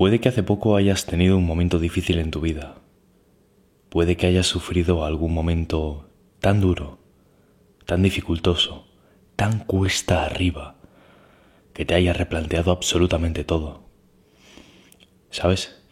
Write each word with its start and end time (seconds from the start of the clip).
Puede 0.00 0.18
que 0.18 0.30
hace 0.30 0.42
poco 0.42 0.76
hayas 0.76 1.04
tenido 1.04 1.36
un 1.36 1.44
momento 1.44 1.78
difícil 1.78 2.20
en 2.20 2.30
tu 2.30 2.40
vida. 2.40 2.78
Puede 3.90 4.16
que 4.16 4.26
hayas 4.26 4.46
sufrido 4.46 5.04
algún 5.04 5.34
momento 5.34 6.08
tan 6.38 6.62
duro, 6.62 7.00
tan 7.84 8.02
dificultoso, 8.02 8.88
tan 9.36 9.58
cuesta 9.58 10.24
arriba, 10.24 10.76
que 11.74 11.84
te 11.84 11.92
haya 11.92 12.14
replanteado 12.14 12.72
absolutamente 12.72 13.44
todo. 13.44 13.90
¿Sabes? 15.28 15.82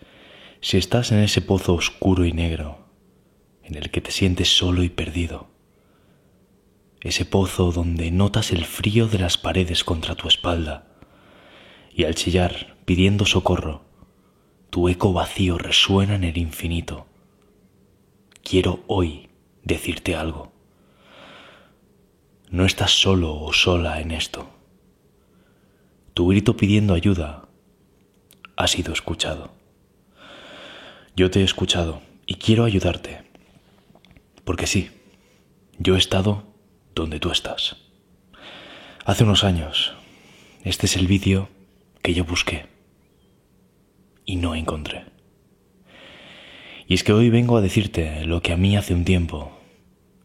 Si 0.62 0.78
estás 0.78 1.12
en 1.12 1.18
ese 1.18 1.42
pozo 1.42 1.74
oscuro 1.74 2.24
y 2.24 2.32
negro, 2.32 2.86
en 3.62 3.74
el 3.74 3.90
que 3.90 4.00
te 4.00 4.10
sientes 4.10 4.48
solo 4.48 4.82
y 4.84 4.88
perdido, 4.88 5.48
ese 7.02 7.26
pozo 7.26 7.72
donde 7.72 8.10
notas 8.10 8.52
el 8.52 8.64
frío 8.64 9.06
de 9.06 9.18
las 9.18 9.36
paredes 9.36 9.84
contra 9.84 10.14
tu 10.14 10.28
espalda, 10.28 10.96
y 11.92 12.04
al 12.04 12.14
chillar 12.14 12.78
pidiendo 12.86 13.26
socorro, 13.26 13.86
tu 14.70 14.88
eco 14.88 15.12
vacío 15.12 15.58
resuena 15.58 16.14
en 16.14 16.24
el 16.24 16.36
infinito. 16.36 17.06
Quiero 18.42 18.84
hoy 18.86 19.28
decirte 19.62 20.14
algo. 20.14 20.52
No 22.50 22.64
estás 22.64 22.92
solo 22.92 23.34
o 23.34 23.52
sola 23.52 24.00
en 24.00 24.10
esto. 24.10 24.48
Tu 26.14 26.28
grito 26.28 26.56
pidiendo 26.56 26.94
ayuda 26.94 27.48
ha 28.56 28.66
sido 28.66 28.92
escuchado. 28.92 29.52
Yo 31.16 31.30
te 31.30 31.40
he 31.40 31.44
escuchado 31.44 32.02
y 32.26 32.34
quiero 32.34 32.64
ayudarte. 32.64 33.22
Porque 34.44 34.66
sí, 34.66 34.90
yo 35.78 35.94
he 35.94 35.98
estado 35.98 36.44
donde 36.94 37.20
tú 37.20 37.30
estás. 37.30 37.76
Hace 39.04 39.24
unos 39.24 39.44
años, 39.44 39.94
este 40.64 40.86
es 40.86 40.96
el 40.96 41.06
vídeo 41.06 41.48
que 42.02 42.14
yo 42.14 42.24
busqué 42.24 42.77
y 44.28 44.36
no 44.36 44.54
encontré. 44.54 45.06
Y 46.86 46.92
es 46.92 47.02
que 47.02 47.14
hoy 47.14 47.30
vengo 47.30 47.56
a 47.56 47.62
decirte 47.62 48.26
lo 48.26 48.42
que 48.42 48.52
a 48.52 48.58
mí 48.58 48.76
hace 48.76 48.92
un 48.92 49.06
tiempo, 49.06 49.58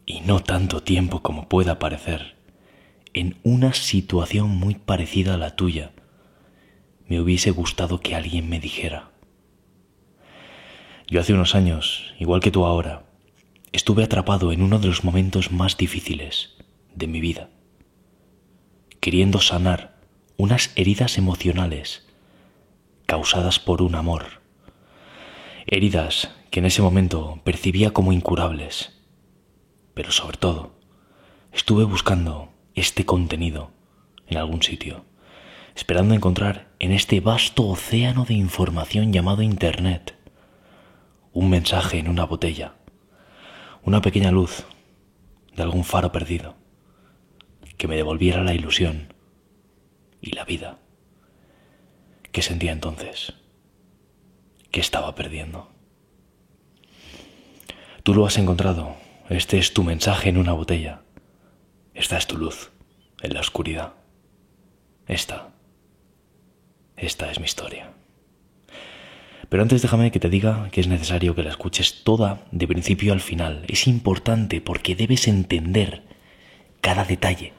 y 0.04 0.20
no 0.20 0.40
tanto 0.40 0.82
tiempo 0.82 1.22
como 1.22 1.48
pueda 1.48 1.78
parecer, 1.78 2.36
en 3.14 3.38
una 3.44 3.72
situación 3.72 4.50
muy 4.50 4.74
parecida 4.74 5.34
a 5.34 5.38
la 5.38 5.56
tuya, 5.56 5.92
me 7.08 7.18
hubiese 7.18 7.50
gustado 7.50 8.00
que 8.00 8.14
alguien 8.14 8.46
me 8.50 8.60
dijera. 8.60 9.10
Yo 11.08 11.18
hace 11.18 11.32
unos 11.32 11.54
años, 11.54 12.14
igual 12.18 12.42
que 12.42 12.50
tú 12.50 12.66
ahora, 12.66 13.06
estuve 13.72 14.04
atrapado 14.04 14.52
en 14.52 14.60
uno 14.60 14.78
de 14.80 14.88
los 14.88 15.02
momentos 15.02 15.50
más 15.50 15.78
difíciles 15.78 16.50
de 16.94 17.06
mi 17.06 17.20
vida, 17.20 17.48
queriendo 19.00 19.40
sanar 19.40 19.96
unas 20.36 20.72
heridas 20.76 21.16
emocionales 21.16 22.03
causadas 23.06 23.58
por 23.58 23.82
un 23.82 23.94
amor. 23.94 24.42
Heridas 25.66 26.30
que 26.50 26.60
en 26.60 26.66
ese 26.66 26.82
momento 26.82 27.40
percibía 27.44 27.92
como 27.92 28.12
incurables. 28.12 29.00
Pero 29.94 30.10
sobre 30.10 30.36
todo, 30.38 30.78
estuve 31.52 31.84
buscando 31.84 32.52
este 32.74 33.04
contenido 33.04 33.70
en 34.26 34.38
algún 34.38 34.62
sitio, 34.62 35.04
esperando 35.74 36.14
encontrar 36.14 36.68
en 36.78 36.92
este 36.92 37.20
vasto 37.20 37.66
océano 37.66 38.24
de 38.24 38.34
información 38.34 39.12
llamado 39.12 39.42
Internet 39.42 40.16
un 41.32 41.50
mensaje 41.50 41.98
en 41.98 42.08
una 42.08 42.24
botella, 42.24 42.76
una 43.82 44.00
pequeña 44.00 44.30
luz 44.30 44.64
de 45.56 45.62
algún 45.64 45.82
faro 45.84 46.12
perdido 46.12 46.56
que 47.76 47.88
me 47.88 47.96
devolviera 47.96 48.44
la 48.44 48.54
ilusión 48.54 49.12
y 50.20 50.30
la 50.30 50.44
vida 50.44 50.78
que 52.34 52.42
sentía 52.42 52.72
entonces 52.72 53.32
que 54.72 54.80
estaba 54.80 55.14
perdiendo. 55.14 55.70
Tú 58.02 58.12
lo 58.12 58.26
has 58.26 58.36
encontrado. 58.38 58.96
Este 59.30 59.56
es 59.56 59.72
tu 59.72 59.84
mensaje 59.84 60.30
en 60.30 60.36
una 60.36 60.52
botella. 60.52 61.02
Esta 61.94 62.18
es 62.18 62.26
tu 62.26 62.36
luz 62.36 62.72
en 63.22 63.34
la 63.34 63.40
oscuridad. 63.40 63.94
Esta, 65.06 65.50
esta 66.96 67.30
es 67.30 67.38
mi 67.38 67.44
historia. 67.44 67.92
Pero 69.48 69.62
antes 69.62 69.80
déjame 69.80 70.10
que 70.10 70.18
te 70.18 70.28
diga 70.28 70.68
que 70.72 70.80
es 70.80 70.88
necesario 70.88 71.36
que 71.36 71.44
la 71.44 71.50
escuches 71.50 72.02
toda 72.02 72.46
de 72.50 72.66
principio 72.66 73.12
al 73.12 73.20
final. 73.20 73.64
Es 73.68 73.86
importante 73.86 74.60
porque 74.60 74.96
debes 74.96 75.28
entender 75.28 76.02
cada 76.80 77.04
detalle 77.04 77.52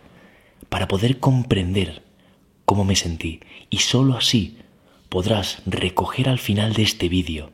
para 0.68 0.90
poder 0.90 1.22
comprender 1.22 2.04
cómo 2.66 2.84
me 2.84 2.98
sentí 2.98 3.40
y 3.70 3.78
sólo 3.78 4.18
así 4.18 4.58
podrás 5.16 5.62
recoger 5.66 6.28
al 6.28 6.40
final 6.40 6.74
de 6.74 6.84
este 6.84 7.08
vídeo 7.08 7.54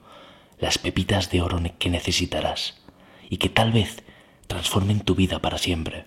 las 0.57 0.79
pepitas 0.79 1.29
de 1.29 1.43
oro 1.43 1.61
que 1.77 1.91
necesitarás 1.91 2.81
y 3.29 3.37
que 3.37 3.49
tal 3.49 3.71
vez 3.71 4.01
transformen 4.47 5.01
tu 5.01 5.13
vida 5.13 5.37
para 5.43 5.59
siempre. 5.59 6.05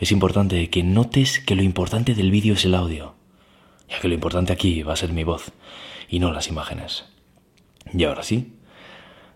Es 0.00 0.12
importante 0.12 0.68
que 0.68 0.82
notes 0.82 1.40
que 1.40 1.54
lo 1.54 1.62
importante 1.62 2.14
del 2.14 2.30
vídeo 2.30 2.52
es 2.52 2.66
el 2.66 2.74
audio, 2.74 3.14
ya 3.88 4.00
que 4.00 4.08
lo 4.08 4.12
importante 4.12 4.52
aquí 4.52 4.82
va 4.82 4.92
a 4.92 4.96
ser 4.96 5.14
mi 5.14 5.24
voz 5.24 5.50
y 6.10 6.18
no 6.18 6.30
las 6.30 6.48
imágenes. 6.48 7.06
Y 7.94 8.04
ahora 8.04 8.22
sí, 8.22 8.52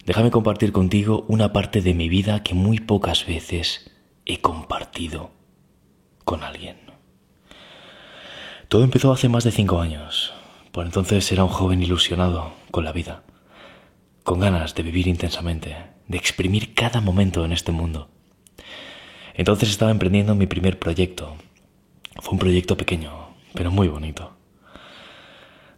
déjame 0.04 0.30
compartir 0.30 0.72
contigo 0.72 1.24
una 1.26 1.54
parte 1.54 1.80
de 1.80 1.94
mi 1.94 2.10
vida 2.10 2.42
que 2.42 2.52
muy 2.52 2.80
pocas 2.80 3.24
veces 3.24 3.90
he 4.26 4.42
compartido 4.42 5.30
con 6.26 6.42
alguien. 6.42 6.76
Todo 8.68 8.84
empezó 8.84 9.10
hace 9.10 9.30
más 9.30 9.44
de 9.44 9.52
cinco 9.52 9.80
años. 9.80 10.34
Por 10.72 10.86
entonces 10.86 11.30
era 11.32 11.42
un 11.42 11.50
joven 11.50 11.82
ilusionado 11.82 12.52
con 12.70 12.84
la 12.84 12.92
vida, 12.92 13.24
con 14.22 14.38
ganas 14.38 14.74
de 14.76 14.84
vivir 14.84 15.08
intensamente, 15.08 15.76
de 16.06 16.16
exprimir 16.16 16.74
cada 16.74 17.00
momento 17.00 17.44
en 17.44 17.52
este 17.52 17.72
mundo. 17.72 18.08
Entonces 19.34 19.68
estaba 19.68 19.90
emprendiendo 19.90 20.36
mi 20.36 20.46
primer 20.46 20.78
proyecto. 20.78 21.36
Fue 22.20 22.34
un 22.34 22.38
proyecto 22.38 22.76
pequeño, 22.76 23.30
pero 23.52 23.72
muy 23.72 23.88
bonito. 23.88 24.36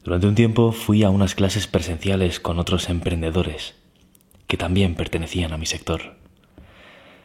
Durante 0.04 0.26
un 0.26 0.34
tiempo 0.34 0.72
fui 0.72 1.04
a 1.04 1.10
unas 1.10 1.34
clases 1.34 1.66
presenciales 1.66 2.38
con 2.38 2.58
otros 2.58 2.90
emprendedores 2.90 3.74
que 4.46 4.58
también 4.58 4.94
pertenecían 4.94 5.54
a 5.54 5.58
mi 5.58 5.64
sector. 5.64 6.16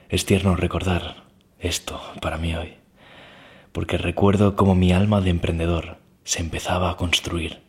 Es 0.08 0.26
tierno 0.26 0.56
recordar 0.56 1.26
esto 1.60 2.00
para 2.22 2.38
mí 2.38 2.56
hoy, 2.56 2.76
porque 3.74 3.98
recuerdo 3.98 4.56
cómo 4.56 4.74
mi 4.74 4.94
alma 4.94 5.20
de 5.20 5.32
emprendedor 5.32 5.98
se 6.28 6.42
empezaba 6.42 6.90
a 6.90 6.98
construir, 6.98 7.62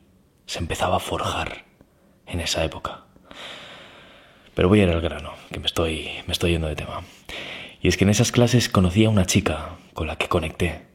se 0.46 0.58
empezaba 0.58 0.96
a 0.96 0.98
forjar 0.98 1.64
en 2.26 2.40
esa 2.40 2.64
época. 2.64 3.04
Pero 4.56 4.68
voy 4.68 4.80
a 4.80 4.82
ir 4.82 4.90
al 4.90 5.00
grano, 5.00 5.34
que 5.52 5.60
me 5.60 5.66
estoy, 5.66 6.08
me 6.26 6.32
estoy 6.32 6.50
yendo 6.50 6.66
de 6.66 6.74
tema. 6.74 7.04
Y 7.80 7.86
es 7.86 7.96
que 7.96 8.02
en 8.02 8.10
esas 8.10 8.32
clases 8.32 8.68
conocí 8.68 9.04
a 9.04 9.10
una 9.10 9.26
chica 9.26 9.76
con 9.94 10.08
la 10.08 10.16
que 10.16 10.26
conecté. 10.26 10.86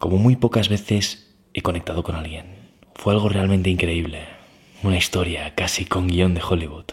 Como 0.00 0.16
muy 0.16 0.34
pocas 0.34 0.68
veces 0.68 1.32
he 1.54 1.62
conectado 1.62 2.02
con 2.02 2.16
alguien. 2.16 2.56
Fue 2.96 3.12
algo 3.12 3.28
realmente 3.28 3.70
increíble. 3.70 4.24
Una 4.82 4.96
historia 4.96 5.54
casi 5.54 5.84
con 5.84 6.08
guion 6.08 6.34
de 6.34 6.42
Hollywood. 6.42 6.86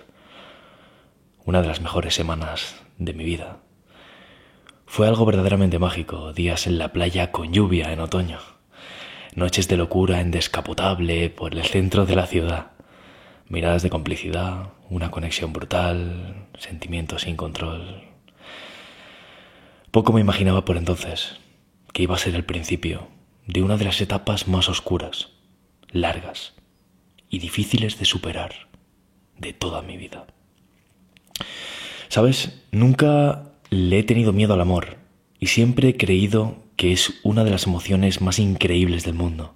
Una 1.44 1.64
de 1.64 1.70
las 1.70 1.82
mejores 1.82 2.14
semanas 2.14 2.76
de 3.00 3.14
mi 3.14 3.24
vida. 3.24 3.62
Fue 4.86 5.08
algo 5.08 5.26
verdaderamente 5.26 5.80
mágico, 5.80 6.34
días 6.34 6.68
en 6.68 6.78
la 6.78 6.94
playa 6.94 7.32
con 7.32 7.52
lluvia 7.52 7.92
en 7.92 8.00
otoño 8.00 8.38
noches 9.36 9.68
de 9.68 9.78
locura 9.78 10.22
en 10.22 10.32
descapotable 10.32 11.30
por 11.30 11.54
el 11.54 11.64
centro 11.64 12.06
de 12.06 12.16
la 12.16 12.28
ciudad, 12.28 12.72
miradas 13.48 13.84
de 13.84 13.90
complicidad, 13.90 14.70
una 14.90 15.12
conexión 15.12 15.54
brutal, 15.54 16.48
sentimientos 16.58 17.24
sin 17.24 17.36
control. 17.36 18.04
Poco 19.92 20.14
me 20.14 20.22
imaginaba 20.22 20.66
por 20.66 20.78
entonces 20.78 21.38
que 21.94 22.04
iba 22.04 22.16
a 22.16 22.20
ser 22.20 22.36
el 22.36 22.46
principio 22.46 23.08
de 23.46 23.62
una 23.62 23.78
de 23.78 23.86
las 23.86 24.02
etapas 24.02 24.48
más 24.48 24.70
oscuras, 24.70 25.30
largas 25.90 26.54
y 27.30 27.40
difíciles 27.40 28.00
de 28.00 28.06
superar 28.06 28.68
de 29.38 29.54
toda 29.54 29.82
mi 29.82 29.98
vida. 29.98 30.26
Sabes, 32.08 32.62
nunca 32.72 33.52
le 33.70 34.00
he 34.00 34.04
tenido 34.04 34.34
miedo 34.34 34.54
al 34.54 34.62
amor 34.62 35.03
y 35.44 35.48
siempre 35.48 35.90
he 35.90 35.98
creído 35.98 36.56
que 36.78 36.94
es 36.94 37.16
una 37.22 37.44
de 37.44 37.52
las 37.52 37.68
emociones 37.68 38.22
más 38.22 38.40
increíbles 38.40 39.04
del 39.04 39.16
mundo. 39.16 39.54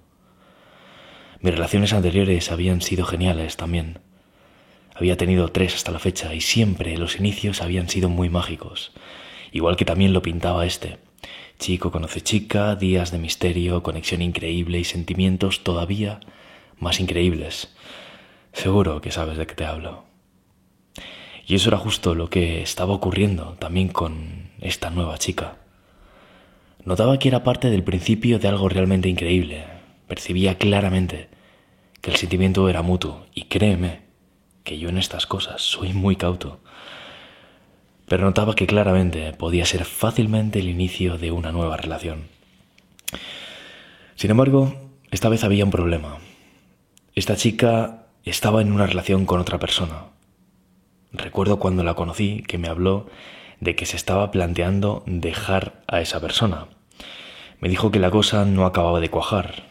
Mis 1.40 1.54
relaciones 1.54 1.94
anteriores 1.94 2.52
habían 2.52 2.82
sido 2.82 3.06
geniales 3.06 3.56
también. 3.56 3.98
Había 4.94 5.16
tenido 5.16 5.48
tres 5.48 5.74
hasta 5.74 5.90
la 5.90 5.98
fecha 5.98 6.34
y 6.34 6.42
siempre 6.42 6.98
los 6.98 7.18
inicios 7.18 7.62
habían 7.62 7.88
sido 7.88 8.10
muy 8.10 8.28
mágicos, 8.28 8.92
igual 9.50 9.76
que 9.76 9.86
también 9.86 10.12
lo 10.12 10.20
pintaba 10.20 10.66
este. 10.66 10.98
Chico 11.58 11.90
conoce 11.90 12.20
chica, 12.20 12.76
días 12.76 13.10
de 13.10 13.16
misterio, 13.16 13.82
conexión 13.82 14.20
increíble 14.20 14.78
y 14.78 14.84
sentimientos 14.84 15.64
todavía 15.64 16.20
más 16.78 17.00
increíbles. 17.00 17.74
Seguro 18.52 19.00
que 19.00 19.10
sabes 19.10 19.38
de 19.38 19.46
qué 19.46 19.54
te 19.54 19.64
hablo. 19.64 20.04
Y 21.46 21.54
eso 21.54 21.70
era 21.70 21.78
justo 21.78 22.14
lo 22.14 22.28
que 22.28 22.60
estaba 22.60 22.92
ocurriendo 22.92 23.56
también 23.58 23.88
con 23.88 24.50
esta 24.60 24.90
nueva 24.90 25.16
chica. 25.16 25.56
Notaba 26.88 27.18
que 27.18 27.28
era 27.28 27.44
parte 27.44 27.68
del 27.68 27.84
principio 27.84 28.38
de 28.38 28.48
algo 28.48 28.70
realmente 28.70 29.10
increíble. 29.10 29.66
Percibía 30.06 30.56
claramente 30.56 31.28
que 32.00 32.10
el 32.10 32.16
sentimiento 32.16 32.66
era 32.70 32.80
mutuo, 32.80 33.26
y 33.34 33.42
créeme 33.42 34.00
que 34.64 34.78
yo 34.78 34.88
en 34.88 34.96
estas 34.96 35.26
cosas 35.26 35.60
soy 35.60 35.92
muy 35.92 36.16
cauto. 36.16 36.60
Pero 38.06 38.24
notaba 38.24 38.54
que 38.54 38.66
claramente 38.66 39.34
podía 39.34 39.66
ser 39.66 39.84
fácilmente 39.84 40.60
el 40.60 40.70
inicio 40.70 41.18
de 41.18 41.30
una 41.30 41.52
nueva 41.52 41.76
relación. 41.76 42.28
Sin 44.14 44.30
embargo, 44.30 44.74
esta 45.10 45.28
vez 45.28 45.44
había 45.44 45.66
un 45.66 45.70
problema. 45.70 46.16
Esta 47.14 47.36
chica 47.36 48.06
estaba 48.24 48.62
en 48.62 48.72
una 48.72 48.86
relación 48.86 49.26
con 49.26 49.40
otra 49.40 49.58
persona. 49.58 50.04
Recuerdo 51.12 51.58
cuando 51.58 51.84
la 51.84 51.92
conocí 51.92 52.42
que 52.48 52.56
me 52.56 52.68
habló 52.68 53.10
de 53.60 53.76
que 53.76 53.84
se 53.84 53.96
estaba 53.96 54.30
planteando 54.30 55.02
dejar 55.04 55.82
a 55.86 56.00
esa 56.00 56.18
persona. 56.18 56.68
Me 57.60 57.68
dijo 57.68 57.90
que 57.90 57.98
la 57.98 58.10
cosa 58.10 58.44
no 58.44 58.66
acababa 58.66 59.00
de 59.00 59.10
cuajar. 59.10 59.68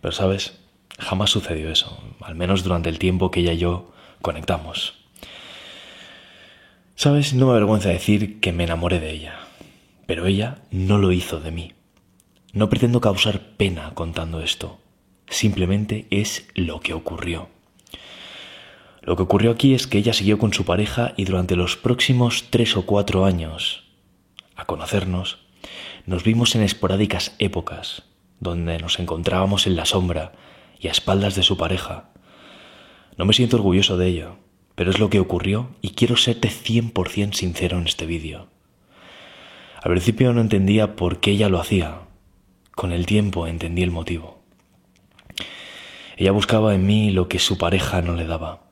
Pero 0.00 0.12
sabes, 0.12 0.58
jamás 0.98 1.30
sucedió 1.30 1.70
eso, 1.70 1.98
al 2.20 2.34
menos 2.34 2.64
durante 2.64 2.88
el 2.88 2.98
tiempo 2.98 3.30
que 3.30 3.40
ella 3.40 3.52
y 3.52 3.58
yo 3.58 3.92
conectamos. 4.20 4.94
Sabes, 6.94 7.34
no 7.34 7.46
me 7.46 7.52
avergüenza 7.52 7.90
decir 7.90 8.40
que 8.40 8.52
me 8.52 8.64
enamoré 8.64 9.00
de 9.00 9.10
ella, 9.10 9.38
pero 10.06 10.26
ella 10.26 10.58
no 10.70 10.98
lo 10.98 11.12
hizo 11.12 11.40
de 11.40 11.50
mí. 11.50 11.72
No 12.52 12.70
pretendo 12.70 13.00
causar 13.00 13.40
pena 13.56 13.92
contando 13.94 14.40
esto, 14.40 14.78
simplemente 15.28 16.06
es 16.10 16.48
lo 16.54 16.80
que 16.80 16.94
ocurrió. 16.94 17.48
Lo 19.02 19.14
que 19.14 19.22
ocurrió 19.22 19.50
aquí 19.50 19.74
es 19.74 19.86
que 19.86 19.98
ella 19.98 20.12
siguió 20.12 20.38
con 20.38 20.52
su 20.52 20.64
pareja 20.64 21.12
y 21.16 21.24
durante 21.24 21.54
los 21.54 21.76
próximos 21.76 22.46
tres 22.50 22.76
o 22.76 22.86
cuatro 22.86 23.24
años, 23.24 23.84
a 24.56 24.64
conocernos, 24.64 25.45
nos 26.06 26.22
vimos 26.22 26.54
en 26.54 26.62
esporádicas 26.62 27.34
épocas, 27.38 28.04
donde 28.38 28.78
nos 28.78 29.00
encontrábamos 29.00 29.66
en 29.66 29.74
la 29.74 29.84
sombra 29.84 30.32
y 30.78 30.86
a 30.86 30.92
espaldas 30.92 31.34
de 31.34 31.42
su 31.42 31.56
pareja. 31.56 32.10
No 33.16 33.24
me 33.24 33.32
siento 33.32 33.56
orgulloso 33.56 33.96
de 33.96 34.06
ello, 34.06 34.36
pero 34.76 34.90
es 34.90 35.00
lo 35.00 35.10
que 35.10 35.18
ocurrió 35.18 35.70
y 35.82 35.90
quiero 35.90 36.16
serte 36.16 36.48
100% 36.48 37.34
sincero 37.34 37.78
en 37.78 37.86
este 37.86 38.06
vídeo. 38.06 38.46
Al 39.82 39.90
principio 39.90 40.32
no 40.32 40.40
entendía 40.40 40.94
por 40.94 41.18
qué 41.18 41.32
ella 41.32 41.48
lo 41.48 41.58
hacía. 41.58 42.02
Con 42.74 42.92
el 42.92 43.04
tiempo 43.06 43.46
entendí 43.46 43.82
el 43.82 43.90
motivo. 43.90 44.42
Ella 46.16 46.30
buscaba 46.30 46.74
en 46.74 46.86
mí 46.86 47.10
lo 47.10 47.28
que 47.28 47.38
su 47.38 47.58
pareja 47.58 48.00
no 48.00 48.14
le 48.14 48.26
daba. 48.26 48.62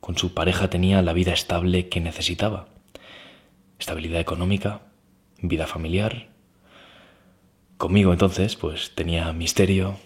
Con 0.00 0.16
su 0.16 0.34
pareja 0.34 0.70
tenía 0.70 1.02
la 1.02 1.12
vida 1.12 1.32
estable 1.32 1.88
que 1.88 2.00
necesitaba. 2.00 2.68
Estabilidad 3.78 4.20
económica, 4.20 4.82
vida 5.40 5.66
familiar. 5.66 6.33
Conmigo 7.76 8.12
entonces, 8.12 8.56
pues 8.56 8.92
tenía 8.94 9.32
misterio, 9.32 9.96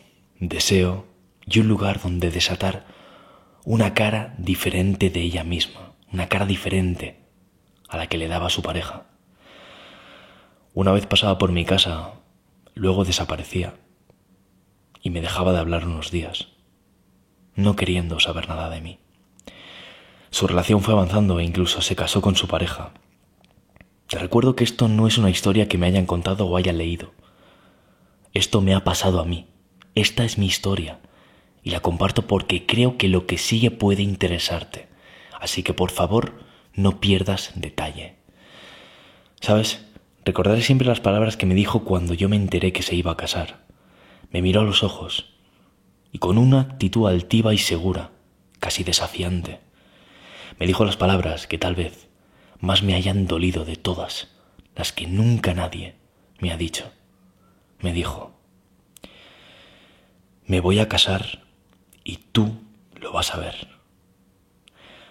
deseo 0.40 1.06
y 1.46 1.60
un 1.60 1.68
lugar 1.68 2.00
donde 2.00 2.30
desatar 2.30 2.86
una 3.64 3.94
cara 3.94 4.34
diferente 4.38 5.10
de 5.10 5.20
ella 5.20 5.44
misma, 5.44 5.92
una 6.12 6.28
cara 6.28 6.46
diferente 6.46 7.26
a 7.88 7.96
la 7.96 8.06
que 8.06 8.18
le 8.18 8.28
daba 8.28 8.50
su 8.50 8.62
pareja. 8.62 9.06
Una 10.72 10.92
vez 10.92 11.06
pasaba 11.06 11.38
por 11.38 11.52
mi 11.52 11.64
casa, 11.64 12.14
luego 12.74 13.04
desaparecía 13.04 13.74
y 15.02 15.10
me 15.10 15.20
dejaba 15.20 15.52
de 15.52 15.58
hablar 15.58 15.86
unos 15.86 16.10
días, 16.10 16.48
no 17.54 17.76
queriendo 17.76 18.20
saber 18.20 18.48
nada 18.48 18.70
de 18.70 18.80
mí. 18.80 19.00
Su 20.30 20.46
relación 20.46 20.82
fue 20.82 20.94
avanzando 20.94 21.40
e 21.40 21.44
incluso 21.44 21.82
se 21.82 21.96
casó 21.96 22.20
con 22.20 22.36
su 22.36 22.48
pareja. 22.48 22.92
Te 24.06 24.18
recuerdo 24.18 24.56
que 24.56 24.64
esto 24.64 24.88
no 24.88 25.06
es 25.06 25.18
una 25.18 25.30
historia 25.30 25.68
que 25.68 25.78
me 25.78 25.86
hayan 25.86 26.06
contado 26.06 26.46
o 26.46 26.56
haya 26.56 26.72
leído. 26.72 27.12
Esto 28.34 28.60
me 28.60 28.74
ha 28.74 28.84
pasado 28.84 29.20
a 29.20 29.24
mí. 29.24 29.46
Esta 29.94 30.24
es 30.24 30.38
mi 30.38 30.46
historia. 30.46 31.00
Y 31.62 31.70
la 31.70 31.80
comparto 31.80 32.26
porque 32.26 32.66
creo 32.66 32.96
que 32.96 33.08
lo 33.08 33.26
que 33.26 33.38
sigue 33.38 33.70
puede 33.70 34.02
interesarte. 34.02 34.88
Así 35.40 35.62
que 35.62 35.74
por 35.74 35.90
favor, 35.90 36.40
no 36.74 37.00
pierdas 37.00 37.52
detalle. 37.54 38.16
¿Sabes? 39.40 39.84
Recordaré 40.24 40.62
siempre 40.62 40.86
las 40.86 41.00
palabras 41.00 41.36
que 41.36 41.46
me 41.46 41.54
dijo 41.54 41.84
cuando 41.84 42.14
yo 42.14 42.28
me 42.28 42.36
enteré 42.36 42.72
que 42.72 42.82
se 42.82 42.94
iba 42.94 43.12
a 43.12 43.16
casar. 43.16 43.66
Me 44.30 44.42
miró 44.42 44.60
a 44.60 44.64
los 44.64 44.82
ojos 44.82 45.34
y 46.12 46.18
con 46.18 46.38
una 46.38 46.60
actitud 46.60 47.08
altiva 47.08 47.54
y 47.54 47.58
segura, 47.58 48.10
casi 48.60 48.84
desafiante 48.84 49.60
me 50.58 50.66
dijo 50.66 50.84
las 50.84 50.96
palabras 50.96 51.46
que 51.46 51.58
tal 51.58 51.74
vez 51.74 52.08
más 52.60 52.82
me 52.82 52.94
hayan 52.94 53.26
dolido 53.26 53.64
de 53.64 53.76
todas 53.76 54.28
las 54.74 54.92
que 54.92 55.06
nunca 55.06 55.54
nadie 55.54 55.94
me 56.40 56.52
ha 56.52 56.56
dicho. 56.56 56.90
Me 57.80 57.92
dijo, 57.92 58.32
me 60.46 60.60
voy 60.60 60.78
a 60.78 60.88
casar 60.88 61.44
y 62.04 62.16
tú 62.32 62.58
lo 63.00 63.12
vas 63.12 63.34
a 63.34 63.38
ver. 63.38 63.68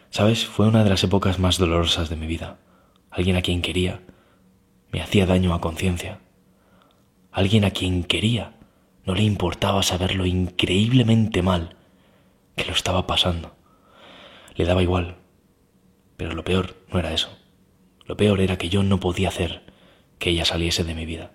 ¿Sabes? 0.09 0.45
Fue 0.45 0.67
una 0.67 0.83
de 0.83 0.89
las 0.89 1.03
épocas 1.03 1.39
más 1.39 1.57
dolorosas 1.57 2.09
de 2.09 2.15
mi 2.15 2.27
vida. 2.27 2.57
Alguien 3.11 3.35
a 3.35 3.41
quien 3.41 3.61
quería 3.61 4.01
me 4.91 5.01
hacía 5.01 5.25
daño 5.25 5.53
a 5.53 5.61
conciencia. 5.61 6.19
Alguien 7.31 7.65
a 7.65 7.71
quien 7.71 8.03
quería 8.03 8.53
no 9.05 9.15
le 9.15 9.23
importaba 9.23 9.83
saber 9.83 10.15
lo 10.15 10.25
increíblemente 10.25 11.41
mal 11.41 11.75
que 12.55 12.65
lo 12.65 12.73
estaba 12.73 13.07
pasando. 13.07 13.55
Le 14.55 14.65
daba 14.65 14.81
igual 14.81 15.17
pero 16.17 16.33
lo 16.33 16.43
peor 16.43 16.75
no 16.91 16.99
era 16.99 17.13
eso. 17.13 17.29
Lo 18.05 18.17
peor 18.17 18.41
era 18.41 18.57
que 18.57 18.69
yo 18.69 18.83
no 18.83 18.99
podía 18.99 19.29
hacer 19.29 19.61
que 20.17 20.31
ella 20.31 20.45
saliese 20.45 20.83
de 20.83 20.95
mi 20.95 21.05
vida. 21.05 21.31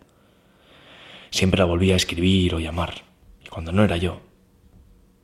Siempre 1.32 1.58
la 1.58 1.64
volvía 1.64 1.94
a 1.94 1.96
escribir 1.96 2.55
o 2.55 2.61
llamar, 2.61 3.06
y 3.43 3.49
cuando 3.49 3.73
no 3.73 3.82
era 3.82 3.96
yo, 3.96 4.20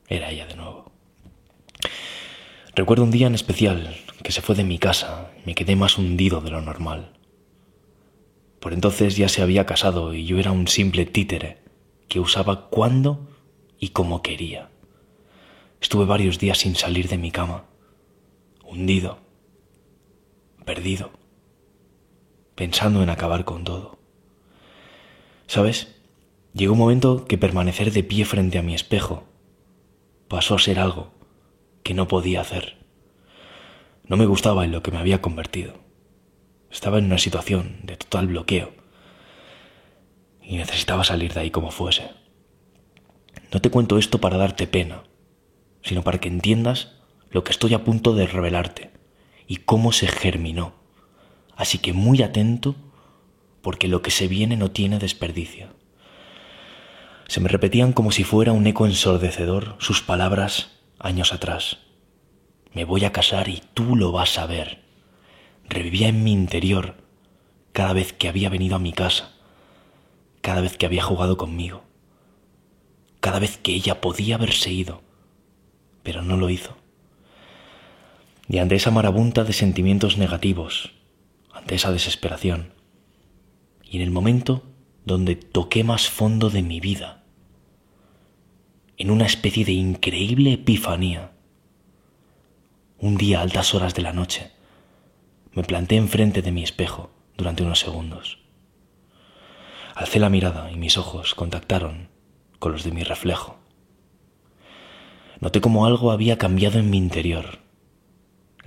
era 0.09 0.31
ella 0.31 0.47
de 0.47 0.57
nuevo. 0.57 0.91
Recuerdo 2.75 3.05
un 3.05 3.11
día 3.11 3.27
en 3.27 3.35
especial 3.35 3.95
que 4.23 4.33
se 4.33 4.41
fue 4.41 4.55
de 4.55 4.65
mi 4.65 4.79
casa 4.79 5.31
y 5.37 5.47
me 5.47 5.55
quedé 5.55 5.77
más 5.77 5.99
hundido 5.99 6.41
de 6.41 6.51
lo 6.51 6.63
normal. 6.63 7.13
Por 8.59 8.73
entonces 8.73 9.19
ya 9.19 9.29
se 9.29 9.43
había 9.43 9.67
casado 9.67 10.15
y 10.15 10.25
yo 10.25 10.39
era 10.39 10.51
un 10.51 10.67
simple 10.67 11.05
títere 11.05 11.59
que 12.09 12.21
usaba 12.21 12.71
cuando 12.71 13.29
y 13.79 13.91
como 13.91 14.23
quería. 14.23 14.71
Estuve 15.83 16.07
varios 16.07 16.39
días 16.39 16.57
sin 16.57 16.75
salir 16.75 17.09
de 17.09 17.19
mi 17.19 17.31
cama, 17.31 17.67
hundido, 18.65 19.19
perdido, 20.65 21.11
pensando 22.55 23.03
en 23.03 23.11
acabar 23.11 23.45
con 23.45 23.65
todo. 23.65 23.99
¿Sabes? 25.47 25.98
Llegó 26.59 26.73
un 26.73 26.81
momento 26.81 27.25
que 27.25 27.39
permanecer 27.39 27.93
de 27.93 28.03
pie 28.03 28.25
frente 28.25 28.59
a 28.59 28.63
mi 28.63 28.75
espejo 28.75 29.23
pasó 30.27 30.57
a 30.57 30.59
ser 30.59 30.81
algo 30.81 31.13
que 31.85 31.95
no 31.95 32.09
podía 32.09 32.41
hacer. 32.41 32.85
No 34.03 34.17
me 34.17 34.27
gustaba 34.27 34.65
en 34.65 34.73
lo 34.73 34.83
que 34.83 34.91
me 34.91 34.99
había 34.99 35.23
convertido. 35.23 35.75
Estaba 36.69 36.99
en 36.99 37.05
una 37.05 37.19
situación 37.19 37.79
de 37.85 37.97
total 37.97 38.27
bloqueo 38.27 38.73
y 40.43 40.57
necesitaba 40.57 41.05
salir 41.05 41.33
de 41.33 41.43
ahí 41.43 41.53
como 41.53 41.71
fuese. 41.71 42.11
No 43.53 43.61
te 43.61 43.71
cuento 43.71 43.97
esto 43.97 44.21
para 44.21 44.37
darte 44.37 44.67
pena, 44.67 45.05
sino 45.85 46.03
para 46.03 46.19
que 46.19 46.27
entiendas 46.27 46.97
lo 47.31 47.45
que 47.45 47.53
estoy 47.53 47.73
a 47.75 47.85
punto 47.85 48.15
de 48.15 48.27
revelarte 48.27 48.91
y 49.47 49.59
cómo 49.59 49.93
se 49.93 50.09
germinó. 50.09 50.75
Así 51.55 51.79
que 51.79 51.93
muy 51.93 52.21
atento 52.21 52.75
porque 53.63 53.87
lo 53.87 54.03
que 54.03 54.11
se 54.11 54.27
viene 54.27 54.57
no 54.57 54.73
tiene 54.73 54.99
desperdicio. 54.99 55.78
Se 57.29 57.41
me 57.41 57.49
repetían 57.49 57.93
como 57.93 58.11
si 58.11 58.25
fuera 58.25 58.51
un 58.51 58.67
eco 58.67 58.87
ensordecedor 58.87 59.77
sus 59.79 60.03
palabras 60.03 60.73
años 60.99 61.33
atrás. 61.33 61.79
Me 62.73 62.85
voy 62.85 63.05
a 63.05 63.13
casar 63.13 63.49
y 63.49 63.63
tú 63.75 63.95
lo 63.95 64.11
vas 64.11 64.37
a 64.37 64.47
ver. 64.47 64.83
Revivía 65.69 66.09
en 66.09 66.25
mi 66.25 66.33
interior 66.33 66.97
cada 67.73 67.93
vez 67.93 68.13
que 68.13 68.29
había 68.29 68.49
venido 68.49 68.75
a 68.75 68.81
mi 68.81 68.93
casa, 68.93 69.31
cada 70.41 70.61
vez 70.61 70.77
que 70.77 70.87
había 70.87 71.05
jugado 71.05 71.37
conmigo, 71.37 71.85
cada 73.21 73.39
vez 73.39 73.59
que 73.59 73.75
ella 73.75 74.01
podía 74.01 74.35
haberse 74.35 74.73
ido, 74.73 75.03
pero 76.03 76.23
no 76.23 76.37
lo 76.37 76.51
hizo 76.51 76.77
y 78.49 78.59
ante 78.59 78.77
esa 78.77 78.91
marabunta 78.91 79.45
de 79.45 79.53
sentimientos 79.53 80.17
negativos, 80.17 80.93
ante 81.53 81.75
esa 81.75 81.93
desesperación, 81.93 82.73
y 83.85 83.97
en 83.97 84.03
el 84.03 84.11
momento 84.11 84.63
donde 85.05 85.37
toqué 85.37 85.85
más 85.85 86.09
fondo 86.09 86.49
de 86.49 86.63
mi 86.63 86.81
vida, 86.81 87.18
en 88.99 89.11
una 89.11 89.25
especie 89.25 89.65
de 89.65 89.73
increíble 89.73 90.53
epifanía, 90.53 91.33
un 92.99 93.17
día 93.17 93.39
a 93.39 93.43
altas 93.43 93.75
horas 93.75 93.95
de 93.95 94.03
la 94.03 94.13
noche, 94.13 94.51
me 95.53 95.63
planté 95.63 95.97
enfrente 95.97 96.43
de 96.43 96.53
mi 96.53 96.63
espejo 96.63 97.11
durante 97.37 97.63
unos 97.63 97.81
segundos. 97.81 98.39
Alcé 99.95 100.19
la 100.19 100.29
mirada 100.29 100.71
y 100.71 100.77
mis 100.77 100.99
ojos 100.99 101.35
contactaron 101.35 102.09
con 102.59 102.73
los 102.73 102.85
de 102.85 102.93
mi 102.93 103.03
reflejo. 103.03 103.59
Noté 105.41 105.61
como 105.61 105.87
algo 105.87 106.11
había 106.11 106.37
cambiado 106.37 106.79
en 106.79 106.91
mi 106.91 106.99
interior 106.99 107.61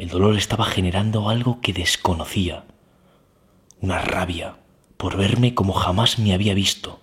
el 0.02 0.10
dolor 0.10 0.36
estaba 0.36 0.66
generando 0.66 1.30
algo 1.30 1.62
que 1.62 1.74
desconocía, 1.74 2.66
una 3.82 4.00
rabia 4.00 4.58
por 4.98 5.16
verme 5.16 5.54
como 5.54 5.74
jamás 5.74 6.18
me 6.18 6.34
había 6.34 6.56
visto, 6.56 7.01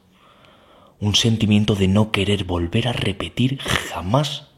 un 1.01 1.15
sentimiento 1.15 1.75
de 1.75 1.89
no 1.89 2.11
querer 2.11 2.45
volver 2.45 2.89
a 2.89 2.93
repetir 2.93 3.59
jamás 3.59 4.49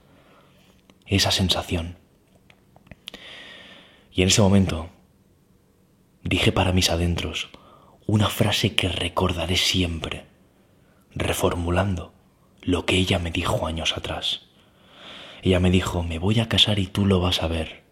esa 1.06 1.30
sensación. 1.30 1.98
Y 4.12 4.22
en 4.22 4.28
ese 4.28 4.40
momento 4.40 4.88
dije 6.22 6.52
para 6.52 6.72
mis 6.72 6.90
adentros 6.90 7.48
una 8.06 8.28
frase 8.28 8.74
que 8.74 8.88
recordaré 8.88 9.56
siempre, 9.56 10.26
reformulando 11.14 12.12
lo 12.62 12.86
que 12.86 12.96
ella 12.96 13.18
me 13.18 13.30
dijo 13.30 13.66
años 13.66 13.96
atrás. 13.96 14.42
Ella 15.42 15.60
me 15.60 15.70
dijo, 15.70 16.02
me 16.02 16.18
voy 16.18 16.40
a 16.40 16.48
casar 16.48 16.78
y 16.78 16.86
tú 16.86 17.06
lo 17.06 17.20
vas 17.20 17.42
a 17.42 17.48
ver. 17.48 17.84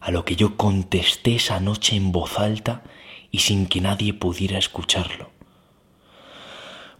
A 0.00 0.10
lo 0.10 0.24
que 0.24 0.36
yo 0.36 0.56
contesté 0.56 1.36
esa 1.36 1.58
noche 1.60 1.96
en 1.96 2.12
voz 2.12 2.38
alta 2.38 2.82
y 3.30 3.40
sin 3.40 3.66
que 3.66 3.80
nadie 3.80 4.12
pudiera 4.12 4.58
escucharlo. 4.58 5.33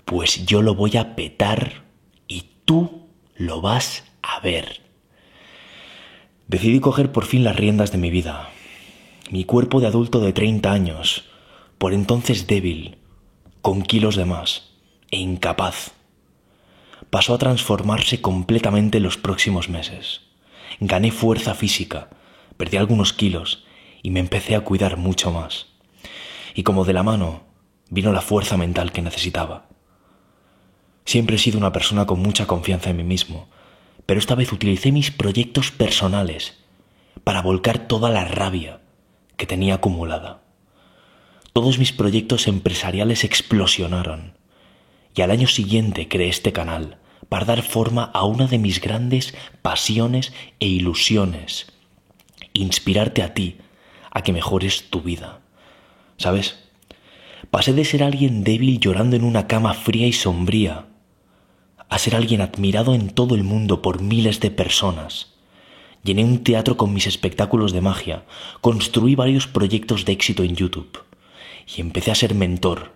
Pues 0.05 0.45
yo 0.45 0.63
lo 0.63 0.75
voy 0.75 0.97
a 0.97 1.17
petar 1.17 1.85
y 2.29 2.45
tú 2.65 3.09
lo 3.37 3.61
vas 3.61 4.05
a 4.23 4.41
ver. 4.41 4.83
Decidí 6.47 6.81
coger 6.81 7.11
por 7.11 7.25
fin 7.25 7.43
las 7.43 7.57
riendas 7.57 7.91
de 7.91 7.99
mi 7.99 8.11
vida. 8.11 8.51
Mi 9.31 9.45
cuerpo 9.45 9.81
de 9.81 9.87
adulto 9.87 10.21
de 10.21 10.33
30 10.33 10.71
años, 10.71 11.25
por 11.79 11.95
entonces 11.95 12.47
débil, 12.47 12.99
con 13.63 13.83
kilos 13.83 14.17
de 14.17 14.27
más 14.27 14.71
e 15.11 15.17
incapaz, 15.17 15.93
pasó 17.09 17.35
a 17.35 17.39
transformarse 17.39 18.21
completamente 18.21 18.99
en 18.99 19.05
los 19.05 19.17
próximos 19.17 19.71
meses. 19.71 20.21
Gané 20.81 21.13
fuerza 21.13 21.55
física, 21.55 22.11
perdí 22.59 22.77
algunos 22.77 23.13
kilos 23.13 23.65
y 24.03 24.11
me 24.11 24.21
empecé 24.21 24.55
a 24.55 24.61
cuidar 24.61 24.99
mucho 24.99 25.31
más. 25.31 25.69
Y 26.55 26.63
como 26.63 26.85
de 26.85 26.93
la 26.93 27.03
mano 27.03 27.45
vino 27.89 28.13
la 28.13 28.21
fuerza 28.21 28.57
mental 28.59 28.93
que 28.93 29.01
necesitaba. 29.01 29.69
Siempre 31.15 31.37
he 31.37 31.39
sido 31.39 31.59
una 31.59 31.71
persona 31.71 32.07
con 32.07 32.19
mucha 32.19 32.49
confianza 32.49 32.91
en 32.91 32.97
mí 32.97 33.05
mismo 33.05 33.47
pero 34.05 34.19
esta 34.19 34.35
vez 34.35 34.53
utilicé 34.53 34.91
mis 34.91 35.13
proyectos 35.13 35.71
personales 35.71 36.59
para 37.23 37.41
volcar 37.41 37.87
toda 37.87 38.11
la 38.11 38.25
rabia 38.25 38.81
que 39.37 39.47
tenía 39.47 39.75
acumulada. 39.75 40.43
Todos 41.53 41.79
mis 41.79 41.93
proyectos 41.93 42.49
empresariales 42.49 43.23
explosionaron 43.23 44.37
y 45.15 45.23
al 45.23 45.31
año 45.31 45.47
siguiente 45.47 46.09
creé 46.09 46.31
este 46.31 46.53
canal 46.53 46.99
para 47.29 47.45
dar 47.45 47.63
forma 47.63 48.03
a 48.03 48.25
una 48.25 48.49
de 48.49 48.59
mis 48.59 48.81
grandes 48.81 49.37
pasiones 49.63 50.33
e 50.59 50.67
ilusiones, 50.67 51.69
inspirarte 52.55 53.23
a 53.23 53.35
ti 53.35 53.59
a 54.11 54.25
que 54.25 54.33
mejores 54.33 54.91
tu 54.91 55.01
vida. 55.01 55.43
¿Sabes? 56.17 56.59
Pasé 57.53 57.73
de 57.73 57.85
ser 57.85 58.03
alguien 58.03 58.43
débil 58.43 58.81
llorando 58.81 59.15
en 59.15 59.23
una 59.23 59.47
cama 59.47 59.75
fría 59.75 60.09
y 60.09 60.13
sombría 60.13 60.89
a 61.89 61.99
ser 61.99 62.17
alguien 62.17 62.41
admirado 62.41 62.95
en 62.95 63.11
todo 63.11 63.35
el 63.35 63.45
mundo 63.45 63.83
por 63.83 64.01
miles 64.01 64.41
de 64.41 64.51
personas. 64.51 65.35
Llené 66.03 66.25
un 66.25 66.45
teatro 66.45 66.77
con 66.77 66.93
mis 66.93 67.07
espectáculos 67.07 67.73
de 67.73 67.81
magia, 67.81 68.25
construí 68.61 69.15
varios 69.15 69.47
proyectos 69.47 70.05
de 70.05 70.13
éxito 70.13 70.43
en 70.43 70.55
YouTube 70.55 70.99
y 71.67 71.81
empecé 71.81 72.11
a 72.11 72.15
ser 72.15 72.35
mentor 72.35 72.93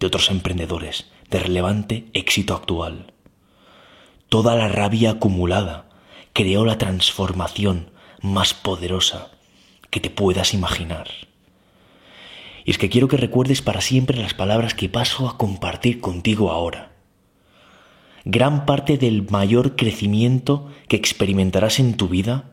de 0.00 0.06
otros 0.06 0.30
emprendedores 0.30 1.06
de 1.30 1.38
relevante 1.38 2.06
éxito 2.14 2.54
actual. 2.54 3.12
Toda 4.28 4.56
la 4.56 4.68
rabia 4.68 5.12
acumulada 5.12 5.88
creó 6.32 6.64
la 6.64 6.78
transformación 6.78 7.90
más 8.22 8.54
poderosa 8.54 9.30
que 9.90 10.00
te 10.00 10.10
puedas 10.10 10.54
imaginar. 10.54 11.08
Y 12.64 12.70
es 12.70 12.78
que 12.78 12.88
quiero 12.88 13.08
que 13.08 13.16
recuerdes 13.16 13.60
para 13.62 13.80
siempre 13.80 14.18
las 14.18 14.34
palabras 14.34 14.74
que 14.74 14.88
paso 14.88 15.28
a 15.28 15.36
compartir 15.36 16.00
contigo 16.00 16.50
ahora 16.50 16.91
gran 18.24 18.66
parte 18.66 18.98
del 18.98 19.28
mayor 19.30 19.76
crecimiento 19.76 20.68
que 20.88 20.96
experimentarás 20.96 21.80
en 21.80 21.96
tu 21.96 22.08
vida, 22.08 22.50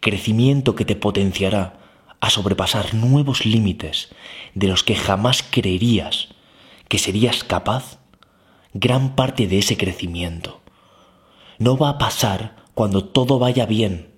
crecimiento 0.00 0.74
que 0.74 0.84
te 0.84 0.96
potenciará 0.96 1.78
a 2.20 2.30
sobrepasar 2.30 2.94
nuevos 2.94 3.46
límites 3.46 4.10
de 4.54 4.68
los 4.68 4.82
que 4.82 4.96
jamás 4.96 5.44
creerías 5.48 6.28
que 6.88 6.98
serías 6.98 7.44
capaz, 7.44 7.98
gran 8.74 9.14
parte 9.14 9.46
de 9.46 9.58
ese 9.58 9.76
crecimiento 9.76 10.60
no 11.60 11.76
va 11.76 11.90
a 11.90 11.98
pasar 11.98 12.56
cuando 12.74 13.04
todo 13.04 13.38
vaya 13.38 13.66
bien. 13.66 14.14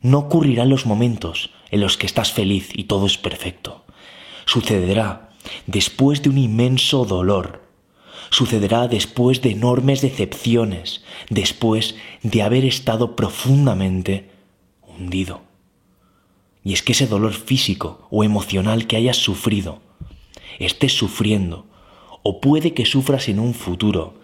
No 0.00 0.18
ocurrirá 0.18 0.62
en 0.64 0.70
los 0.70 0.86
momentos 0.86 1.50
en 1.70 1.80
los 1.80 1.98
que 1.98 2.06
estás 2.06 2.32
feliz 2.32 2.70
y 2.74 2.84
todo 2.84 3.06
es 3.06 3.18
perfecto. 3.18 3.84
Sucederá 4.46 5.30
después 5.66 6.22
de 6.22 6.30
un 6.30 6.38
inmenso 6.38 7.04
dolor 7.04 7.63
sucederá 8.34 8.88
después 8.88 9.42
de 9.42 9.52
enormes 9.52 10.00
decepciones, 10.00 11.04
después 11.30 11.94
de 12.24 12.42
haber 12.42 12.64
estado 12.64 13.14
profundamente 13.14 14.28
hundido. 14.82 15.42
Y 16.64 16.72
es 16.72 16.82
que 16.82 16.92
ese 16.92 17.06
dolor 17.06 17.32
físico 17.32 18.08
o 18.10 18.24
emocional 18.24 18.88
que 18.88 18.96
hayas 18.96 19.18
sufrido, 19.18 19.82
estés 20.58 20.92
sufriendo, 20.92 21.66
o 22.24 22.40
puede 22.40 22.74
que 22.74 22.86
sufras 22.86 23.28
en 23.28 23.38
un 23.38 23.54
futuro, 23.54 24.18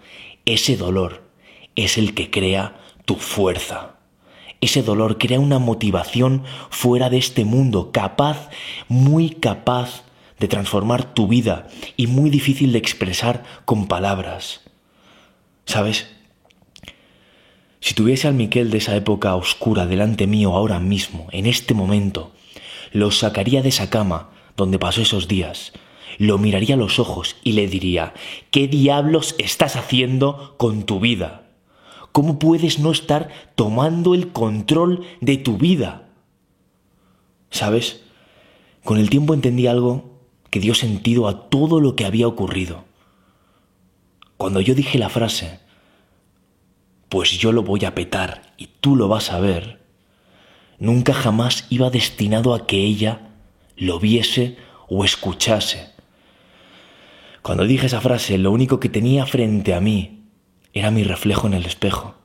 ese 0.45 0.75
dolor 0.75 1.23
es 1.77 1.97
el 1.97 2.13
que 2.13 2.29
crea 2.29 2.81
tu 3.05 3.15
fuerza. 3.15 3.95
Ese 4.59 4.83
dolor 4.83 5.19
crea 5.19 5.39
una 5.39 5.57
motivación 5.57 6.43
fuera 6.69 7.09
de 7.09 7.17
este 7.17 7.45
mundo, 7.45 7.91
capaz, 7.93 8.49
muy 8.89 9.29
capaz 9.29 10.03
de 10.41 10.47
transformar 10.47 11.13
tu 11.13 11.27
vida 11.27 11.67
y 11.95 12.07
muy 12.07 12.31
difícil 12.31 12.71
de 12.71 12.79
expresar 12.79 13.43
con 13.63 13.87
palabras. 13.87 14.61
¿Sabes? 15.65 16.07
Si 17.79 17.93
tuviese 17.93 18.27
al 18.27 18.33
Miquel 18.33 18.71
de 18.71 18.79
esa 18.79 18.95
época 18.95 19.35
oscura 19.35 19.85
delante 19.85 20.25
mío 20.25 20.55
ahora 20.55 20.79
mismo, 20.79 21.27
en 21.31 21.45
este 21.45 21.75
momento, 21.75 22.31
lo 22.91 23.11
sacaría 23.11 23.61
de 23.61 23.69
esa 23.69 23.91
cama 23.91 24.31
donde 24.57 24.79
pasó 24.79 25.03
esos 25.03 25.27
días, 25.27 25.73
lo 26.17 26.39
miraría 26.39 26.73
a 26.73 26.79
los 26.79 26.97
ojos 26.97 27.35
y 27.43 27.53
le 27.53 27.67
diría, 27.67 28.13
¿qué 28.49 28.67
diablos 28.67 29.35
estás 29.37 29.75
haciendo 29.75 30.55
con 30.57 30.83
tu 30.83 30.99
vida? 30.99 31.49
¿Cómo 32.11 32.39
puedes 32.39 32.79
no 32.79 32.91
estar 32.91 33.29
tomando 33.53 34.15
el 34.15 34.31
control 34.31 35.05
de 35.21 35.37
tu 35.37 35.57
vida? 35.57 36.09
¿Sabes? 37.51 38.01
Con 38.83 38.97
el 38.97 39.11
tiempo 39.11 39.35
entendí 39.35 39.67
algo 39.67 40.10
que 40.51 40.59
dio 40.59 40.75
sentido 40.75 41.27
a 41.27 41.49
todo 41.49 41.79
lo 41.79 41.95
que 41.95 42.05
había 42.05 42.27
ocurrido. 42.27 42.83
Cuando 44.37 44.59
yo 44.61 44.75
dije 44.75 44.99
la 44.99 45.09
frase, 45.09 45.59
pues 47.09 47.31
yo 47.31 47.51
lo 47.51 47.63
voy 47.63 47.85
a 47.85 47.95
petar 47.95 48.53
y 48.57 48.67
tú 48.67 48.95
lo 48.95 49.07
vas 49.07 49.31
a 49.31 49.39
ver, 49.39 49.81
nunca 50.77 51.13
jamás 51.13 51.65
iba 51.69 51.89
destinado 51.89 52.53
a 52.53 52.67
que 52.67 52.77
ella 52.77 53.29
lo 53.77 53.99
viese 53.99 54.57
o 54.89 55.05
escuchase. 55.05 55.89
Cuando 57.41 57.63
dije 57.63 57.87
esa 57.87 58.01
frase, 58.01 58.37
lo 58.37 58.51
único 58.51 58.79
que 58.79 58.89
tenía 58.89 59.25
frente 59.25 59.73
a 59.73 59.79
mí 59.79 60.25
era 60.73 60.91
mi 60.91 61.03
reflejo 61.03 61.47
en 61.47 61.53
el 61.53 61.65
espejo. 61.65 62.15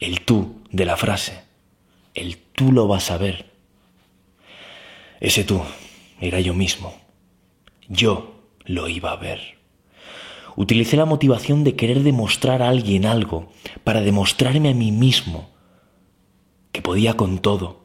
El 0.00 0.20
tú 0.20 0.62
de 0.70 0.84
la 0.86 0.96
frase, 0.96 1.42
el 2.14 2.36
tú 2.36 2.72
lo 2.72 2.86
vas 2.86 3.10
a 3.10 3.18
ver. 3.18 3.52
Ese 5.20 5.44
tú 5.44 5.60
era 6.24 6.40
yo 6.40 6.54
mismo. 6.54 6.94
Yo 7.88 8.48
lo 8.64 8.88
iba 8.88 9.12
a 9.12 9.16
ver. 9.16 9.58
Utilicé 10.56 10.96
la 10.96 11.04
motivación 11.04 11.64
de 11.64 11.76
querer 11.76 12.02
demostrar 12.02 12.62
a 12.62 12.68
alguien 12.68 13.06
algo 13.06 13.52
para 13.82 14.00
demostrarme 14.00 14.70
a 14.70 14.74
mí 14.74 14.92
mismo 14.92 15.50
que 16.72 16.80
podía 16.82 17.14
con 17.14 17.38
todo, 17.38 17.84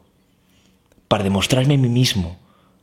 para 1.08 1.24
demostrarme 1.24 1.74
a 1.74 1.78
mí 1.78 1.88
mismo 1.88 2.38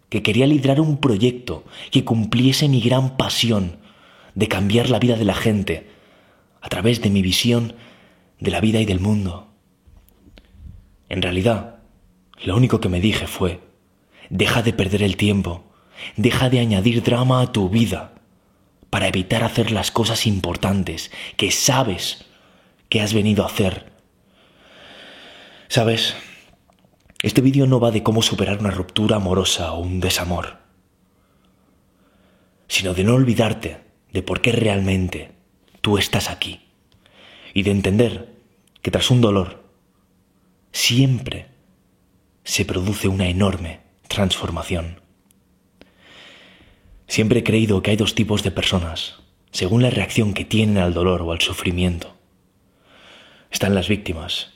que 0.10 0.24
quería 0.24 0.48
liderar 0.48 0.80
un 0.80 0.98
proyecto 0.98 1.64
que 1.92 2.06
cumpliese 2.06 2.70
mi 2.70 2.82
gran 2.82 3.18
pasión 3.18 3.78
de 4.36 4.48
cambiar 4.48 4.90
la 4.90 5.00
vida 5.00 5.18
de 5.18 5.26
la 5.26 5.34
gente 5.34 5.90
a 6.62 6.70
través 6.70 7.02
de 7.02 7.10
mi 7.10 7.22
visión 7.22 7.74
de 8.40 8.52
la 8.52 8.62
vida 8.62 8.80
y 8.80 8.86
del 8.86 9.00
mundo. 9.00 9.48
En 11.10 11.22
realidad, 11.22 11.80
lo 12.44 12.56
único 12.56 12.80
que 12.80 12.90
me 12.90 13.02
dije 13.02 13.28
fue, 13.28 13.67
Deja 14.30 14.62
de 14.62 14.74
perder 14.74 15.04
el 15.04 15.18
tiempo. 15.18 15.64
Deja 16.16 16.50
de 16.50 16.60
añadir 16.60 17.04
drama 17.04 17.42
a 17.42 17.52
tu 17.52 17.70
vida 17.70 18.14
para 18.90 19.08
evitar 19.08 19.44
hacer 19.44 19.72
las 19.72 19.92
cosas 19.92 20.26
importantes 20.28 21.12
que 21.36 21.52
sabes 21.52 22.26
que 22.90 23.02
has 23.02 23.14
venido 23.14 23.44
a 23.44 23.48
hacer. 23.48 23.92
¿Sabes? 25.68 26.16
Este 27.22 27.42
vídeo 27.42 27.68
no 27.68 27.80
va 27.80 27.92
de 27.92 28.04
cómo 28.04 28.22
superar 28.22 28.60
una 28.60 28.72
ruptura 28.72 29.18
amorosa 29.18 29.74
o 29.74 29.80
un 29.80 30.00
desamor, 30.00 30.60
sino 32.68 32.94
de 32.94 33.04
no 33.04 33.16
olvidarte 33.16 33.82
de 34.14 34.24
por 34.24 34.42
qué 34.42 34.52
realmente 34.52 35.32
tú 35.82 35.98
estás 35.98 36.30
aquí 36.30 36.68
y 37.54 37.64
de 37.64 37.72
entender 37.72 38.36
que 38.82 38.92
tras 38.92 39.10
un 39.10 39.20
dolor 39.20 39.64
siempre 40.72 41.48
se 42.44 42.66
produce 42.66 43.08
una 43.08 43.28
enorme 43.28 43.87
transformación. 44.08 45.02
Siempre 47.08 47.40
he 47.40 47.44
creído 47.44 47.82
que 47.82 47.92
hay 47.92 47.98
dos 47.98 48.16
tipos 48.16 48.44
de 48.44 48.52
personas 48.52 49.18
según 49.52 49.82
la 49.82 49.90
reacción 49.90 50.34
que 50.34 50.46
tienen 50.46 50.78
al 50.78 50.94
dolor 50.94 51.22
o 51.22 51.32
al 51.32 51.42
sufrimiento. 51.42 52.16
Están 53.50 53.74
las 53.74 53.88
víctimas, 53.88 54.52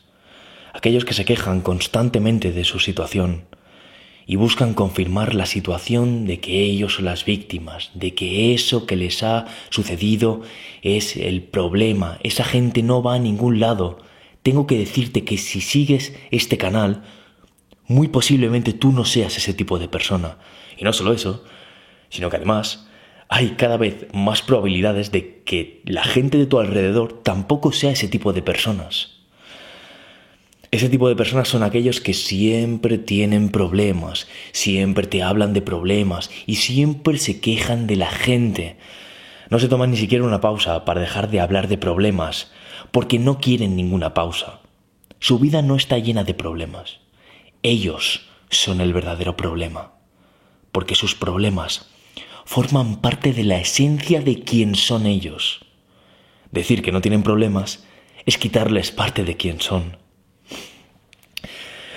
aquellos 0.74 1.06
que 1.06 1.14
se 1.14 1.26
quejan 1.26 1.62
constantemente 1.62 2.52
de 2.52 2.64
su 2.64 2.80
situación 2.80 3.46
y 4.28 4.36
buscan 4.36 4.74
confirmar 4.74 5.34
la 5.34 5.46
situación 5.46 6.26
de 6.26 6.40
que 6.40 6.62
ellos 6.62 6.96
son 6.96 7.06
las 7.06 7.26
víctimas, 7.26 7.90
de 7.96 8.14
que 8.14 8.54
eso 8.54 8.86
que 8.86 8.96
les 8.96 9.24
ha 9.24 9.48
sucedido 9.70 10.42
es 10.84 11.18
el 11.18 11.42
problema, 11.42 12.20
esa 12.24 12.44
gente 12.44 12.84
no 12.84 13.02
va 13.02 13.16
a 13.16 13.20
ningún 13.20 13.60
lado. 13.60 14.00
Tengo 14.44 14.68
que 14.68 14.78
decirte 14.78 15.24
que 15.24 15.38
si 15.38 15.62
sigues 15.62 16.14
este 16.30 16.58
canal, 16.58 17.04
muy 17.88 18.08
posiblemente 18.08 18.74
tú 18.74 18.92
no 18.92 19.06
seas 19.06 19.38
ese 19.38 19.54
tipo 19.54 19.80
de 19.80 19.88
persona. 19.88 20.38
Y 20.78 20.84
no 20.84 20.94
solo 20.94 21.14
eso, 21.14 21.44
sino 22.10 22.30
que 22.30 22.38
además 22.38 22.88
hay 23.28 23.52
cada 23.52 23.78
vez 23.78 24.08
más 24.14 24.42
probabilidades 24.42 25.12
de 25.12 25.42
que 25.44 25.82
la 25.86 26.04
gente 26.04 26.38
de 26.38 26.46
tu 26.46 26.60
alrededor 26.60 27.22
tampoco 27.24 27.72
sea 27.72 27.92
ese 27.92 28.08
tipo 28.08 28.34
de 28.34 28.42
personas. 28.42 29.22
Ese 30.72 30.88
tipo 30.88 31.10
de 31.10 31.16
personas 31.16 31.50
son 31.50 31.64
aquellos 31.64 32.00
que 32.00 32.14
siempre 32.14 32.98
tienen 32.98 33.50
problemas, 33.50 34.28
siempre 34.54 35.06
te 35.06 35.22
hablan 35.22 35.54
de 35.54 35.62
problemas 35.62 36.32
y 36.46 36.56
siempre 36.56 37.18
se 37.18 37.42
quejan 37.42 37.88
de 37.88 37.98
la 37.98 38.10
gente. 38.10 38.78
No 39.50 39.60
se 39.60 39.68
toman 39.68 39.92
ni 39.92 39.98
siquiera 39.98 40.24
una 40.24 40.40
pausa 40.40 40.86
para 40.86 41.02
dejar 41.02 41.30
de 41.30 41.42
hablar 41.42 41.68
de 41.68 41.78
problemas, 41.78 42.52
porque 42.92 43.20
no 43.20 43.40
quieren 43.40 43.76
ninguna 43.76 44.14
pausa. 44.14 44.62
Su 45.20 45.40
vida 45.40 45.62
no 45.62 45.76
está 45.76 45.98
llena 46.00 46.24
de 46.24 46.34
problemas. 46.34 47.00
Ellos 47.64 48.28
son 48.50 48.82
el 48.82 48.92
verdadero 48.92 49.38
problema, 49.38 49.94
porque 50.72 50.96
sus 50.96 51.16
problemas 51.16 51.90
forman 52.46 53.02
parte 53.02 53.34
de 53.34 53.44
la 53.44 53.60
esencia 53.60 54.22
de 54.22 54.44
quién 54.44 54.76
son 54.76 55.06
ellos. 55.06 55.66
Decir 56.52 56.82
que 56.82 56.92
no 56.92 57.02
tienen 57.02 57.24
problemas 57.24 57.86
es 58.26 58.38
quitarles 58.38 58.92
parte 58.92 59.24
de 59.24 59.38
quién 59.38 59.62
son. 59.62 59.98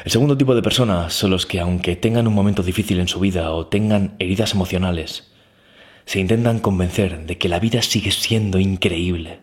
El 0.05 0.11
segundo 0.11 0.37
tipo 0.37 0.55
de 0.55 0.63
personas 0.63 1.15
son 1.15 1.31
los 1.31 1.47
que, 1.47 1.61
aunque 1.61 1.97
tengan 1.97 2.27
un 2.27 2.35
momento 2.35 2.63
difícil 2.63 3.01
en 3.01 3.09
su 3.09 3.21
vida 3.21 3.51
o 3.53 3.67
tengan 3.67 4.17
heridas 4.19 4.53
emocionales, 4.53 5.33
se 6.05 6.21
intentan 6.21 6.61
convencer 6.61 7.25
de 7.25 7.39
que 7.39 7.49
la 7.49 7.59
vida 7.59 7.81
sigue 7.81 8.11
siendo 8.11 8.59
increíble. 8.59 9.41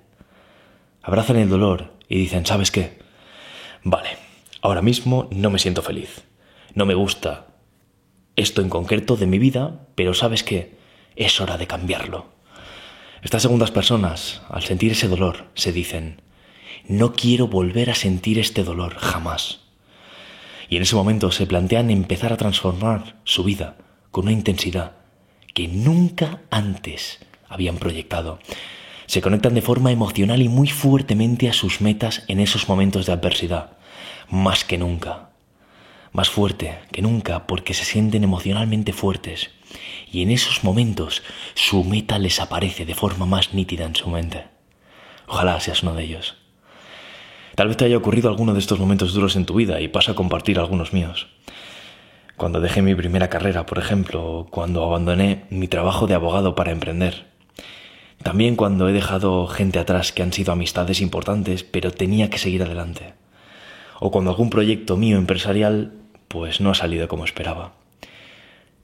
Abrazan 1.01 1.37
el 1.37 1.49
dolor 1.49 1.93
y 2.07 2.19
dicen, 2.19 2.45
¿sabes 2.45 2.69
qué? 2.69 2.99
Vale, 3.83 4.09
ahora 4.61 4.81
mismo 4.81 5.27
no 5.31 5.49
me 5.49 5.59
siento 5.59 5.81
feliz. 5.81 6.23
No 6.73 6.85
me 6.85 6.93
gusta 6.93 7.47
esto 8.35 8.61
en 8.61 8.69
concreto 8.69 9.17
de 9.17 9.27
mi 9.27 9.39
vida, 9.39 9.87
pero 9.95 10.13
¿sabes 10.13 10.43
qué? 10.43 10.77
Es 11.15 11.41
hora 11.41 11.57
de 11.57 11.67
cambiarlo. 11.67 12.27
Estas 13.21 13.41
segundas 13.41 13.71
personas, 13.71 14.41
al 14.49 14.63
sentir 14.63 14.93
ese 14.93 15.07
dolor, 15.07 15.45
se 15.53 15.71
dicen, 15.71 16.21
no 16.87 17.13
quiero 17.13 17.47
volver 17.47 17.89
a 17.89 17.95
sentir 17.95 18.39
este 18.39 18.63
dolor 18.63 18.95
jamás 18.95 19.61
y 20.71 20.77
en 20.77 20.83
ese 20.83 20.95
momento 20.95 21.31
se 21.31 21.45
plantean 21.45 21.91
empezar 21.91 22.31
a 22.31 22.37
transformar 22.37 23.17
su 23.25 23.43
vida 23.43 23.75
con 24.09 24.23
una 24.23 24.31
intensidad 24.31 24.93
que 25.53 25.67
nunca 25.67 26.43
antes 26.49 27.19
habían 27.49 27.75
proyectado. 27.75 28.39
Se 29.05 29.21
conectan 29.21 29.53
de 29.53 29.61
forma 29.61 29.91
emocional 29.91 30.41
y 30.41 30.47
muy 30.47 30.69
fuertemente 30.69 31.49
a 31.49 31.53
sus 31.53 31.81
metas 31.81 32.23
en 32.29 32.39
esos 32.39 32.69
momentos 32.69 33.05
de 33.05 33.11
adversidad, 33.11 33.73
más 34.31 34.63
que 34.63 34.77
nunca. 34.77 35.29
Más 36.13 36.29
fuerte 36.29 36.79
que 36.91 37.01
nunca 37.01 37.45
porque 37.47 37.73
se 37.73 37.85
sienten 37.85 38.23
emocionalmente 38.23 38.93
fuertes 38.93 39.51
y 40.11 40.23
en 40.23 40.31
esos 40.31 40.63
momentos 40.63 41.21
su 41.53 41.83
meta 41.83 42.17
les 42.17 42.39
aparece 42.39 42.85
de 42.85 42.95
forma 42.95 43.25
más 43.25 43.53
nítida 43.53 43.85
en 43.85 43.95
su 43.95 44.09
mente. 44.09 44.45
Ojalá 45.27 45.59
seas 45.59 45.83
uno 45.83 45.93
de 45.95 46.03
ellos. 46.03 46.35
Tal 47.55 47.67
vez 47.67 47.77
te 47.77 47.85
haya 47.85 47.97
ocurrido 47.97 48.29
alguno 48.29 48.53
de 48.53 48.59
estos 48.59 48.79
momentos 48.79 49.13
duros 49.13 49.35
en 49.35 49.45
tu 49.45 49.53
vida 49.55 49.81
y 49.81 49.89
pasa 49.89 50.13
a 50.13 50.15
compartir 50.15 50.59
algunos 50.59 50.93
míos. 50.93 51.27
Cuando 52.37 52.61
dejé 52.61 52.81
mi 52.81 52.95
primera 52.95 53.29
carrera, 53.29 53.65
por 53.65 53.77
ejemplo, 53.79 54.47
cuando 54.49 54.83
abandoné 54.83 55.43
mi 55.49 55.67
trabajo 55.67 56.07
de 56.07 56.15
abogado 56.15 56.55
para 56.55 56.71
emprender. 56.71 57.27
También 58.23 58.55
cuando 58.55 58.87
he 58.87 58.93
dejado 58.93 59.45
gente 59.47 59.77
atrás 59.77 60.11
que 60.11 60.23
han 60.23 60.31
sido 60.31 60.53
amistades 60.53 61.01
importantes, 61.01 61.63
pero 61.63 61.91
tenía 61.91 62.29
que 62.29 62.37
seguir 62.37 62.63
adelante. 62.63 63.20
O 64.03 64.09
cuando 64.09 64.31
algún 64.31 64.49
proyecto 64.49 64.97
mío 64.97 65.19
empresarial 65.19 65.93
pues 66.27 66.59
no 66.59 66.71
ha 66.71 66.73
salido 66.73 67.07
como 67.07 67.23
esperaba. 67.23 67.75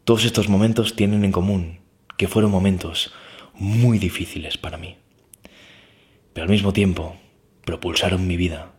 Todos 0.03 0.25
estos 0.25 0.47
momentos 0.47 0.95
tienen 0.95 1.25
en 1.25 1.31
común 1.31 1.79
que 2.17 2.27
fueron 2.27 2.51
momentos 2.51 3.11
muy 3.55 3.97
difíciles 3.97 4.59
para 4.59 4.77
mí. 4.77 4.97
Pero 6.33 6.43
al 6.43 6.51
mismo 6.51 6.71
tiempo, 6.71 7.15
propulsaron 7.65 8.27
mi 8.27 8.37
vida 8.37 8.73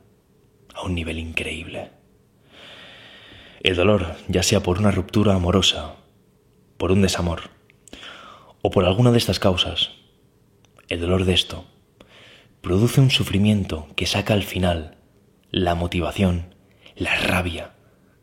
a 0.74 0.84
un 0.84 0.94
nivel 0.94 1.18
increíble. 1.18 1.90
El 3.60 3.74
dolor, 3.74 4.14
ya 4.28 4.44
sea 4.44 4.62
por 4.62 4.78
una 4.78 4.92
ruptura 4.92 5.34
amorosa, 5.34 5.96
por 6.76 6.92
un 6.92 7.02
desamor 7.02 7.50
o 8.62 8.70
por 8.70 8.84
alguna 8.84 9.10
de 9.10 9.18
estas 9.18 9.40
causas, 9.40 9.90
el 10.88 11.00
dolor 11.00 11.24
de 11.24 11.34
esto 11.34 11.64
produce 12.60 13.00
un 13.00 13.10
sufrimiento 13.10 13.88
que 13.96 14.06
saca 14.06 14.34
al 14.34 14.44
final 14.44 14.97
la 15.50 15.74
motivación, 15.74 16.54
la 16.96 17.16
rabia 17.16 17.74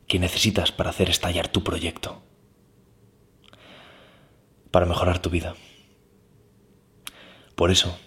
que 0.07 0.19
necesitas 0.19 0.71
para 0.71 0.91
hacer 0.91 1.09
estallar 1.09 1.47
tu 1.47 1.63
proyecto, 1.63 2.21
para 4.71 4.85
mejorar 4.85 5.19
tu 5.19 5.29
vida. 5.29 5.55
Por 7.55 7.71
eso, 7.71 7.97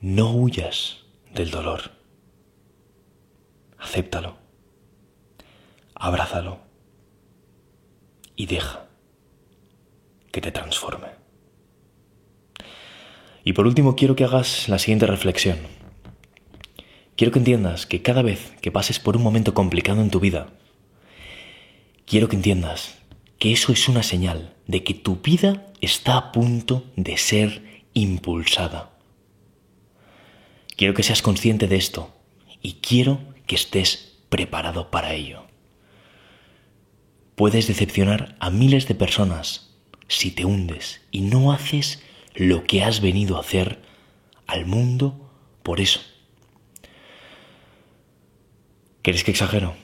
no 0.00 0.32
huyas 0.32 1.04
del 1.32 1.50
dolor. 1.50 1.92
Acéptalo, 3.78 4.36
abrázalo 5.94 6.60
y 8.36 8.46
deja 8.46 8.86
que 10.30 10.40
te 10.40 10.52
transforme. 10.52 11.08
Y 13.42 13.54
por 13.54 13.66
último 13.66 13.96
quiero 13.96 14.14
que 14.14 14.24
hagas 14.24 14.68
la 14.68 14.78
siguiente 14.78 15.06
reflexión. 15.06 15.79
Quiero 17.20 17.32
que 17.32 17.38
entiendas 17.38 17.84
que 17.84 18.00
cada 18.00 18.22
vez 18.22 18.54
que 18.62 18.72
pases 18.72 18.98
por 18.98 19.14
un 19.14 19.22
momento 19.22 19.52
complicado 19.52 20.00
en 20.00 20.08
tu 20.08 20.20
vida, 20.20 20.54
quiero 22.06 22.30
que 22.30 22.36
entiendas 22.36 22.96
que 23.38 23.52
eso 23.52 23.74
es 23.74 23.90
una 23.90 24.02
señal 24.02 24.54
de 24.66 24.84
que 24.84 24.94
tu 24.94 25.16
vida 25.16 25.66
está 25.82 26.16
a 26.16 26.32
punto 26.32 26.82
de 26.96 27.18
ser 27.18 27.84
impulsada. 27.92 28.92
Quiero 30.78 30.94
que 30.94 31.02
seas 31.02 31.20
consciente 31.20 31.68
de 31.68 31.76
esto 31.76 32.10
y 32.62 32.78
quiero 32.80 33.20
que 33.46 33.56
estés 33.56 34.16
preparado 34.30 34.90
para 34.90 35.12
ello. 35.12 35.42
Puedes 37.34 37.68
decepcionar 37.68 38.34
a 38.40 38.48
miles 38.48 38.88
de 38.88 38.94
personas 38.94 39.74
si 40.08 40.30
te 40.30 40.46
hundes 40.46 41.02
y 41.10 41.20
no 41.20 41.52
haces 41.52 42.02
lo 42.34 42.64
que 42.64 42.82
has 42.82 43.02
venido 43.02 43.36
a 43.36 43.40
hacer 43.40 43.82
al 44.46 44.64
mundo 44.64 45.30
por 45.62 45.82
eso. 45.82 46.00
¿Quieres 49.02 49.24
que 49.24 49.30
exagero? 49.30 49.76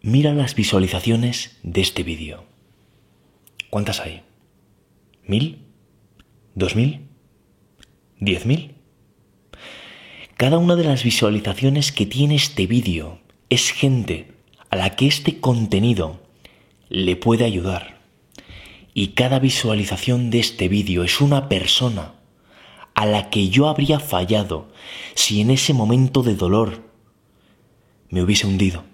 Mira 0.00 0.32
las 0.32 0.54
visualizaciones 0.54 1.58
de 1.62 1.82
este 1.82 2.02
vídeo. 2.02 2.44
¿Cuántas 3.68 4.00
hay? 4.00 4.22
¿Mil? 5.24 5.66
¿Dos 6.54 6.74
mil? 6.74 7.08
¿Diez 8.18 8.46
mil? 8.46 8.76
Cada 10.38 10.56
una 10.56 10.74
de 10.74 10.84
las 10.84 11.04
visualizaciones 11.04 11.92
que 11.92 12.06
tiene 12.06 12.36
este 12.36 12.66
vídeo 12.66 13.20
es 13.50 13.72
gente 13.72 14.32
a 14.70 14.76
la 14.76 14.96
que 14.96 15.06
este 15.06 15.38
contenido 15.38 16.18
le 16.88 17.14
puede 17.16 17.44
ayudar. 17.44 18.00
Y 18.94 19.08
cada 19.08 19.38
visualización 19.38 20.30
de 20.30 20.40
este 20.40 20.68
vídeo 20.68 21.04
es 21.04 21.20
una 21.20 21.50
persona 21.50 22.14
a 22.94 23.04
la 23.04 23.28
que 23.28 23.50
yo 23.50 23.68
habría 23.68 24.00
fallado 24.00 24.72
si 25.14 25.42
en 25.42 25.50
ese 25.50 25.74
momento 25.74 26.22
de 26.22 26.36
dolor 26.36 26.89
me 28.10 28.22
hubiese 28.22 28.46
hundido. 28.46 28.84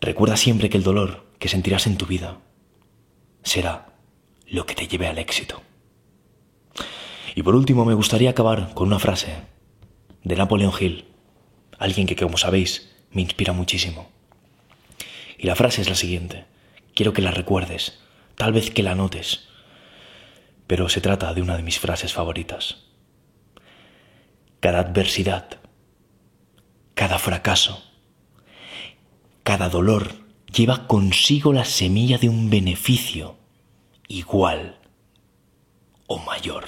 Recuerda 0.00 0.36
siempre 0.36 0.68
que 0.68 0.76
el 0.76 0.82
dolor 0.82 1.24
que 1.38 1.48
sentirás 1.48 1.86
en 1.86 1.96
tu 1.96 2.06
vida 2.06 2.40
será 3.42 3.94
lo 4.48 4.66
que 4.66 4.74
te 4.74 4.88
lleve 4.88 5.06
al 5.06 5.18
éxito. 5.18 5.62
Y 7.34 7.42
por 7.42 7.54
último 7.54 7.84
me 7.84 7.94
gustaría 7.94 8.30
acabar 8.30 8.74
con 8.74 8.88
una 8.88 8.98
frase 8.98 9.36
de 10.24 10.36
Napoleon 10.36 10.72
Hill, 10.78 11.04
alguien 11.78 12.06
que 12.06 12.16
como 12.16 12.36
sabéis 12.36 12.94
me 13.10 13.22
inspira 13.22 13.52
muchísimo. 13.52 14.10
Y 15.38 15.46
la 15.46 15.56
frase 15.56 15.82
es 15.82 15.88
la 15.88 15.94
siguiente, 15.94 16.44
quiero 16.94 17.12
que 17.12 17.22
la 17.22 17.30
recuerdes, 17.30 18.00
tal 18.36 18.52
vez 18.52 18.70
que 18.70 18.82
la 18.82 18.94
notes, 18.94 19.48
pero 20.66 20.88
se 20.88 21.00
trata 21.00 21.34
de 21.34 21.42
una 21.42 21.56
de 21.56 21.62
mis 21.62 21.78
frases 21.78 22.12
favoritas. 22.12 22.84
Cada 24.60 24.80
adversidad, 24.80 25.61
cada 26.94 27.18
fracaso, 27.18 27.82
cada 29.42 29.68
dolor 29.68 30.12
lleva 30.52 30.86
consigo 30.86 31.52
la 31.52 31.64
semilla 31.64 32.18
de 32.18 32.28
un 32.28 32.50
beneficio 32.50 33.36
igual 34.08 34.78
o 36.06 36.18
mayor. 36.18 36.64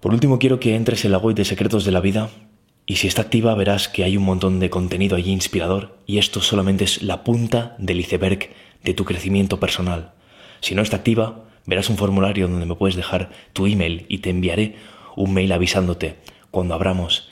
Por 0.00 0.12
último, 0.12 0.38
quiero 0.38 0.58
que 0.58 0.74
entres 0.74 1.04
en 1.04 1.12
la 1.12 1.18
web 1.18 1.36
de 1.36 1.44
Secretos 1.44 1.84
de 1.84 1.92
la 1.92 2.00
Vida 2.00 2.30
y 2.86 2.96
si 2.96 3.06
está 3.06 3.22
activa 3.22 3.54
verás 3.54 3.88
que 3.88 4.02
hay 4.02 4.16
un 4.16 4.24
montón 4.24 4.58
de 4.58 4.70
contenido 4.70 5.16
allí 5.16 5.30
inspirador 5.30 5.98
y 6.06 6.18
esto 6.18 6.40
solamente 6.40 6.84
es 6.84 7.02
la 7.02 7.22
punta 7.22 7.76
del 7.78 8.00
iceberg 8.00 8.50
de 8.82 8.94
tu 8.94 9.04
crecimiento 9.04 9.60
personal. 9.60 10.12
Si 10.60 10.74
no 10.74 10.82
está 10.82 10.96
activa, 10.96 11.44
verás 11.66 11.88
un 11.88 11.96
formulario 11.96 12.48
donde 12.48 12.66
me 12.66 12.74
puedes 12.74 12.96
dejar 12.96 13.30
tu 13.52 13.66
email 13.66 14.06
y 14.08 14.18
te 14.18 14.30
enviaré 14.30 14.76
un 15.16 15.32
mail 15.34 15.52
avisándote 15.52 16.16
cuando 16.50 16.74
abramos 16.74 17.28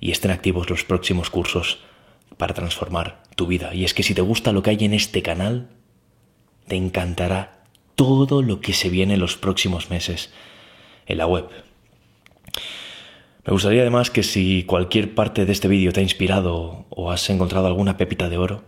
y 0.00 0.10
estén 0.10 0.30
activos 0.30 0.70
los 0.70 0.84
próximos 0.84 1.30
cursos 1.30 1.78
para 2.36 2.54
transformar 2.54 3.22
tu 3.36 3.46
vida. 3.46 3.74
Y 3.74 3.84
es 3.84 3.94
que 3.94 4.02
si 4.02 4.14
te 4.14 4.22
gusta 4.22 4.52
lo 4.52 4.62
que 4.62 4.70
hay 4.70 4.84
en 4.84 4.94
este 4.94 5.22
canal, 5.22 5.68
te 6.66 6.76
encantará 6.76 7.64
todo 7.94 8.42
lo 8.42 8.60
que 8.60 8.72
se 8.72 8.90
viene 8.90 9.14
en 9.14 9.20
los 9.20 9.36
próximos 9.36 9.90
meses 9.90 10.32
en 11.06 11.18
la 11.18 11.26
web. 11.26 11.48
Me 13.44 13.52
gustaría 13.52 13.80
además 13.80 14.10
que 14.10 14.22
si 14.22 14.64
cualquier 14.64 15.14
parte 15.14 15.46
de 15.46 15.52
este 15.52 15.68
vídeo 15.68 15.92
te 15.92 16.00
ha 16.00 16.02
inspirado 16.02 16.86
o 16.90 17.10
has 17.10 17.28
encontrado 17.30 17.66
alguna 17.66 17.96
pepita 17.96 18.28
de 18.28 18.36
oro, 18.36 18.62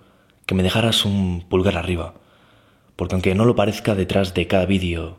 que 0.47 0.55
me 0.55 0.63
dejaras 0.63 1.05
un 1.05 1.45
pulgar 1.49 1.77
arriba, 1.77 2.15
porque 2.97 3.15
aunque 3.15 3.35
no 3.35 3.45
lo 3.45 3.55
parezca 3.55 3.95
detrás 3.95 4.35
de 4.35 4.47
cada 4.47 4.67
vídeo 4.67 5.19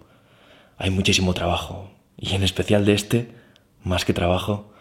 hay 0.77 0.89
muchísimo 0.89 1.36
trabajo, 1.36 1.91
y 2.21 2.36
en 2.36 2.43
especial 2.43 2.86
de 2.86 2.93
este, 2.93 3.31
más 3.84 4.05
que 4.05 4.13
trabajo, 4.13 4.71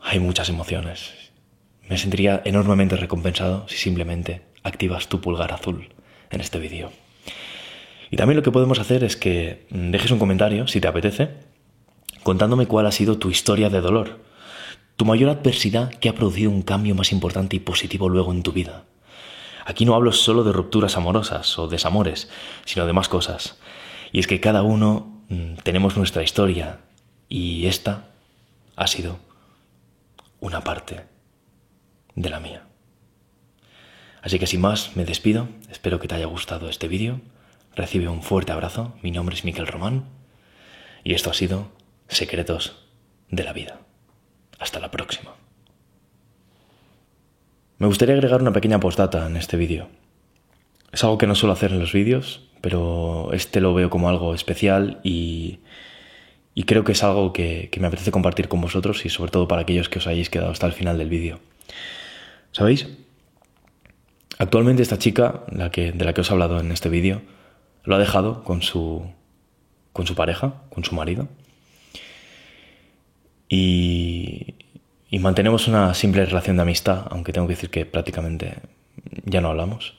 hay 0.00 0.18
muchas 0.18 0.48
emociones. 0.48 1.12
Me 1.86 1.98
sentiría 1.98 2.40
enormemente 2.46 2.96
recompensado 2.96 3.68
si 3.68 3.76
simplemente 3.76 4.42
activas 4.62 5.08
tu 5.08 5.20
pulgar 5.20 5.52
azul 5.52 5.90
en 6.30 6.40
este 6.40 6.58
vídeo. 6.58 6.90
Y 8.10 8.16
también 8.16 8.36
lo 8.38 8.42
que 8.42 8.50
podemos 8.50 8.78
hacer 8.78 9.04
es 9.04 9.18
que 9.18 9.66
dejes 9.70 10.10
un 10.10 10.18
comentario, 10.18 10.66
si 10.66 10.80
te 10.80 10.88
apetece, 10.88 11.28
contándome 12.22 12.66
cuál 12.66 12.86
ha 12.86 12.92
sido 12.92 13.18
tu 13.18 13.28
historia 13.28 13.68
de 13.68 13.82
dolor, 13.82 14.20
tu 14.96 15.04
mayor 15.04 15.28
adversidad 15.28 15.90
que 15.90 16.08
ha 16.08 16.14
producido 16.14 16.50
un 16.50 16.62
cambio 16.62 16.94
más 16.94 17.12
importante 17.12 17.54
y 17.54 17.60
positivo 17.60 18.08
luego 18.08 18.32
en 18.32 18.42
tu 18.42 18.52
vida. 18.52 18.84
Aquí 19.66 19.84
no 19.84 19.94
hablo 19.94 20.12
solo 20.12 20.42
de 20.42 20.52
rupturas 20.52 20.96
amorosas 20.96 21.58
o 21.58 21.68
desamores, 21.68 22.30
sino 22.64 22.86
de 22.86 22.94
más 22.94 23.10
cosas. 23.10 23.58
Y 24.10 24.20
es 24.20 24.26
que 24.26 24.40
cada 24.40 24.62
uno 24.62 25.17
tenemos 25.62 25.96
nuestra 25.96 26.22
historia 26.22 26.80
y 27.28 27.66
esta 27.66 28.08
ha 28.76 28.86
sido 28.86 29.18
una 30.40 30.62
parte 30.62 31.04
de 32.14 32.30
la 32.30 32.40
mía. 32.40 32.64
Así 34.22 34.38
que 34.38 34.46
sin 34.46 34.60
más, 34.60 34.96
me 34.96 35.04
despido, 35.04 35.48
espero 35.70 36.00
que 36.00 36.08
te 36.08 36.14
haya 36.14 36.26
gustado 36.26 36.68
este 36.68 36.88
vídeo, 36.88 37.20
recibe 37.74 38.08
un 38.08 38.22
fuerte 38.22 38.52
abrazo, 38.52 38.96
mi 39.02 39.10
nombre 39.10 39.34
es 39.34 39.44
Miquel 39.44 39.66
Román 39.66 40.06
y 41.04 41.14
esto 41.14 41.30
ha 41.30 41.34
sido 41.34 41.70
Secretos 42.08 42.86
de 43.30 43.44
la 43.44 43.52
Vida. 43.52 43.80
Hasta 44.58 44.80
la 44.80 44.90
próxima. 44.90 45.34
Me 47.78 47.86
gustaría 47.86 48.14
agregar 48.14 48.42
una 48.42 48.52
pequeña 48.52 48.80
postdata 48.80 49.26
en 49.26 49.36
este 49.36 49.56
vídeo. 49.56 49.88
Es 50.90 51.04
algo 51.04 51.18
que 51.18 51.28
no 51.28 51.36
suelo 51.36 51.52
hacer 51.52 51.70
en 51.70 51.78
los 51.78 51.92
vídeos, 51.92 52.47
pero 52.60 53.30
este 53.32 53.60
lo 53.60 53.74
veo 53.74 53.90
como 53.90 54.08
algo 54.08 54.34
especial 54.34 55.00
y, 55.02 55.60
creo 56.66 56.84
que 56.84 56.92
es 56.92 57.02
algo 57.04 57.32
que, 57.32 57.70
me 57.78 57.86
apetece 57.86 58.10
compartir 58.10 58.48
con 58.48 58.60
vosotros 58.60 59.04
y 59.04 59.08
sobre 59.08 59.30
todo 59.30 59.48
para 59.48 59.62
aquellos 59.62 59.88
que 59.88 59.98
os 59.98 60.06
hayáis 60.06 60.30
quedado 60.30 60.50
hasta 60.50 60.66
el 60.66 60.72
final 60.72 60.98
del 60.98 61.08
vídeo. 61.08 61.40
¿Sabéis? 62.52 62.88
Actualmente 64.38 64.82
esta 64.82 64.98
chica, 64.98 65.44
la 65.50 65.70
que, 65.70 65.92
de 65.92 66.04
la 66.04 66.14
que 66.14 66.20
os 66.20 66.30
he 66.30 66.32
hablado 66.32 66.60
en 66.60 66.72
este 66.72 66.88
vídeo, 66.88 67.22
lo 67.84 67.96
ha 67.96 67.98
dejado 67.98 68.44
con 68.44 68.62
su, 68.62 69.04
con 69.92 70.06
su 70.06 70.14
pareja, 70.14 70.62
con 70.70 70.84
su 70.84 70.94
marido. 70.94 71.28
Y, 73.48 74.54
y 75.10 75.18
mantenemos 75.20 75.68
una 75.68 75.94
simple 75.94 76.24
relación 76.26 76.56
de 76.56 76.62
amistad, 76.62 77.06
aunque 77.10 77.32
tengo 77.32 77.46
que 77.46 77.54
decir 77.54 77.70
que 77.70 77.86
prácticamente 77.86 78.56
ya 79.24 79.40
no 79.40 79.48
hablamos. 79.48 79.94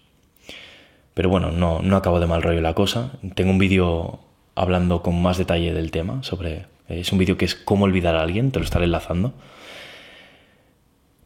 Pero 1.14 1.30
bueno, 1.30 1.52
no, 1.52 1.82
no 1.82 1.98
acabo 1.98 2.20
de 2.20 2.28
mal 2.28 2.42
rollo 2.42 2.62
la 2.62 2.74
cosa. 2.74 3.12
Tengo 3.36 3.52
un 3.52 3.58
vídeo 3.58 4.20
hablando 4.56 5.02
con 5.02 5.22
más 5.22 5.38
detalle 5.38 5.74
del 5.74 5.92
tema 5.92 6.24
sobre... 6.24 6.66
Es 6.88 7.12
un 7.12 7.20
vídeo 7.20 7.38
que 7.38 7.46
es 7.46 7.56
cómo 7.56 7.86
olvidar 7.86 8.16
a 8.16 8.22
alguien, 8.22 8.52
te 8.52 8.60
lo 8.60 8.66
estaré 8.66 8.86
enlazando. 8.86 9.34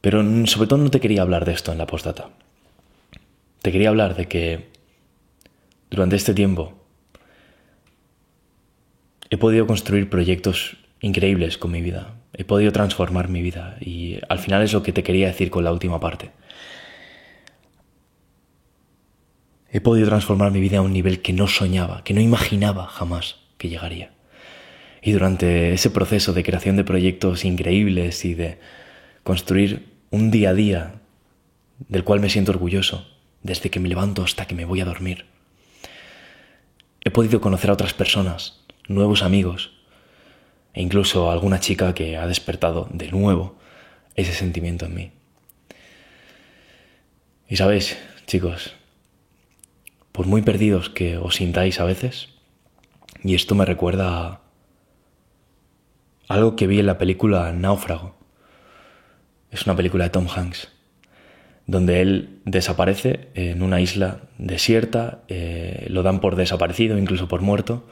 Pero 0.01 0.21
sobre 0.47 0.67
todo 0.67 0.79
no 0.79 0.91
te 0.91 0.99
quería 0.99 1.21
hablar 1.21 1.45
de 1.45 1.53
esto 1.53 1.71
en 1.71 1.77
la 1.77 1.87
postdata. 1.87 2.29
Te 3.61 3.71
quería 3.71 3.87
hablar 3.87 4.15
de 4.15 4.27
que 4.27 4.67
durante 5.89 6.17
este 6.17 6.33
tiempo 6.33 6.73
he 9.29 9.37
podido 9.37 9.65
construir 9.65 10.09
proyectos 10.09 10.75
increíbles 10.99 11.57
con 11.57 11.71
mi 11.71 11.81
vida. 11.81 12.15
He 12.33 12.43
podido 12.43 12.73
transformar 12.73 13.29
mi 13.29 13.41
vida 13.41 13.77
y 13.79 14.19
al 14.27 14.39
final 14.39 14.63
es 14.63 14.73
lo 14.73 14.83
que 14.83 14.91
te 14.91 15.03
quería 15.03 15.27
decir 15.27 15.49
con 15.49 15.63
la 15.63 15.71
última 15.71 15.99
parte. 15.99 16.31
He 19.73 19.81
podido 19.81 20.07
transformar 20.07 20.51
mi 20.51 20.59
vida 20.59 20.77
a 20.77 20.81
un 20.81 20.93
nivel 20.93 21.23
que 21.23 21.33
no 21.33 21.47
soñaba, 21.47 22.03
que 22.03 22.13
no 22.13 22.21
imaginaba 22.21 22.85
jamás 22.85 23.37
que 23.57 23.69
llegaría. 23.69 24.13
Y 25.01 25.13
durante 25.13 25.73
ese 25.73 25.89
proceso 25.89 26.31
de 26.31 26.43
creación 26.43 26.75
de 26.75 26.83
proyectos 26.83 27.43
increíbles 27.43 28.23
y 28.23 28.35
de 28.35 28.59
construir 29.23 29.89
un 30.11 30.29
día 30.29 30.51
a 30.51 30.53
día 30.53 31.01
del 31.89 32.03
cual 32.03 32.19
me 32.19 32.29
siento 32.29 32.51
orgulloso, 32.51 33.09
desde 33.41 33.71
que 33.71 33.79
me 33.79 33.89
levanto 33.89 34.23
hasta 34.23 34.45
que 34.45 34.53
me 34.53 34.65
voy 34.65 34.79
a 34.79 34.85
dormir. 34.85 35.25
He 37.03 37.09
podido 37.09 37.41
conocer 37.41 37.71
a 37.71 37.73
otras 37.73 37.95
personas, 37.95 38.63
nuevos 38.87 39.23
amigos, 39.23 39.71
e 40.75 40.83
incluso 40.83 41.31
a 41.31 41.33
alguna 41.33 41.59
chica 41.59 41.95
que 41.95 42.15
ha 42.15 42.27
despertado 42.27 42.87
de 42.93 43.09
nuevo 43.11 43.57
ese 44.15 44.33
sentimiento 44.33 44.85
en 44.85 44.93
mí. 44.93 45.11
Y 47.49 47.55
sabéis, 47.55 47.97
chicos, 48.27 48.75
por 50.13 50.27
muy 50.27 50.43
perdidos 50.43 50.89
que 50.89 51.17
os 51.17 51.35
sintáis 51.35 51.81
a 51.81 51.85
veces, 51.85 52.29
y 53.23 53.35
esto 53.35 53.55
me 53.55 53.65
recuerda 53.65 54.27
a 54.27 54.41
algo 56.29 56.55
que 56.55 56.67
vi 56.67 56.79
en 56.79 56.85
la 56.85 56.97
película 56.97 57.51
Náufrago, 57.51 58.15
es 59.51 59.65
una 59.65 59.75
película 59.75 60.05
de 60.05 60.11
Tom 60.11 60.27
Hanks, 60.33 60.71
donde 61.65 62.01
él 62.01 62.41
desaparece 62.45 63.29
en 63.33 63.63
una 63.63 63.81
isla 63.81 64.21
desierta, 64.37 65.23
eh, 65.27 65.87
lo 65.89 66.03
dan 66.03 66.19
por 66.19 66.35
desaparecido, 66.35 66.97
incluso 66.97 67.27
por 67.27 67.41
muerto, 67.41 67.87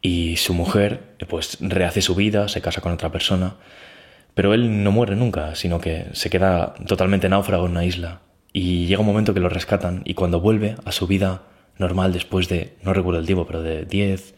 y 0.00 0.36
su 0.36 0.54
mujer 0.54 1.16
pues 1.28 1.58
rehace 1.60 2.02
su 2.02 2.14
vida, 2.14 2.48
se 2.48 2.60
casa 2.60 2.80
con 2.80 2.92
otra 2.92 3.10
persona, 3.10 3.56
pero 4.34 4.54
él 4.54 4.84
no 4.84 4.92
muere 4.92 5.16
nunca, 5.16 5.56
sino 5.56 5.80
que 5.80 6.06
se 6.12 6.30
queda 6.30 6.74
totalmente 6.86 7.28
náufrago 7.28 7.66
en 7.66 7.72
una 7.72 7.84
isla. 7.84 8.20
Y 8.58 8.86
llega 8.86 9.00
un 9.00 9.06
momento 9.06 9.34
que 9.34 9.40
lo 9.40 9.50
rescatan 9.50 10.00
y 10.06 10.14
cuando 10.14 10.40
vuelve 10.40 10.76
a 10.86 10.90
su 10.90 11.06
vida 11.06 11.42
normal 11.76 12.14
después 12.14 12.48
de, 12.48 12.74
no 12.82 12.94
recuerdo 12.94 13.20
el 13.20 13.26
tiempo, 13.26 13.46
pero 13.46 13.60
de 13.60 13.84
10, 13.84 14.34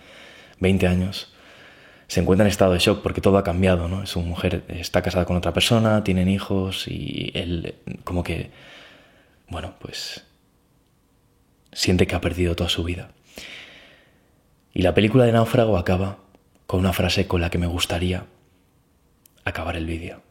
20 0.59 0.89
años, 0.89 1.33
se 2.09 2.19
encuentra 2.19 2.45
en 2.45 2.51
estado 2.51 2.73
de 2.73 2.81
shock 2.81 3.01
porque 3.01 3.21
todo 3.21 3.39
ha 3.39 3.45
cambiado, 3.45 3.87
¿no? 3.87 4.07
Su 4.07 4.21
mujer 4.23 4.65
está 4.71 5.03
casada 5.03 5.25
con 5.25 5.37
otra 5.37 5.53
persona, 5.53 6.03
tienen 6.03 6.29
hijos 6.29 6.89
y 6.89 7.31
él 7.33 7.77
como 8.03 8.25
que, 8.25 8.51
bueno, 9.47 9.75
pues 9.79 10.25
siente 11.71 12.09
que 12.09 12.17
ha 12.17 12.21
perdido 12.21 12.57
toda 12.57 12.71
su 12.71 12.83
vida. 12.83 13.13
Y 14.75 14.83
la 14.83 14.95
película 14.95 15.27
de 15.27 15.33
Náufrago 15.33 15.79
acaba 15.79 16.19
con 16.67 16.81
una 16.81 16.93
frase 16.93 17.29
con 17.29 17.41
la 17.41 17.51
que 17.51 17.59
me 17.59 17.69
gustaría 17.69 18.25
acabar 19.45 19.77
el 19.77 19.87
vídeo. 19.87 20.23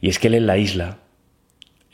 Y 0.00 0.08
es 0.08 0.18
que 0.18 0.26
él 0.26 0.34
en 0.34 0.48
la 0.48 0.58
isla 0.58 1.05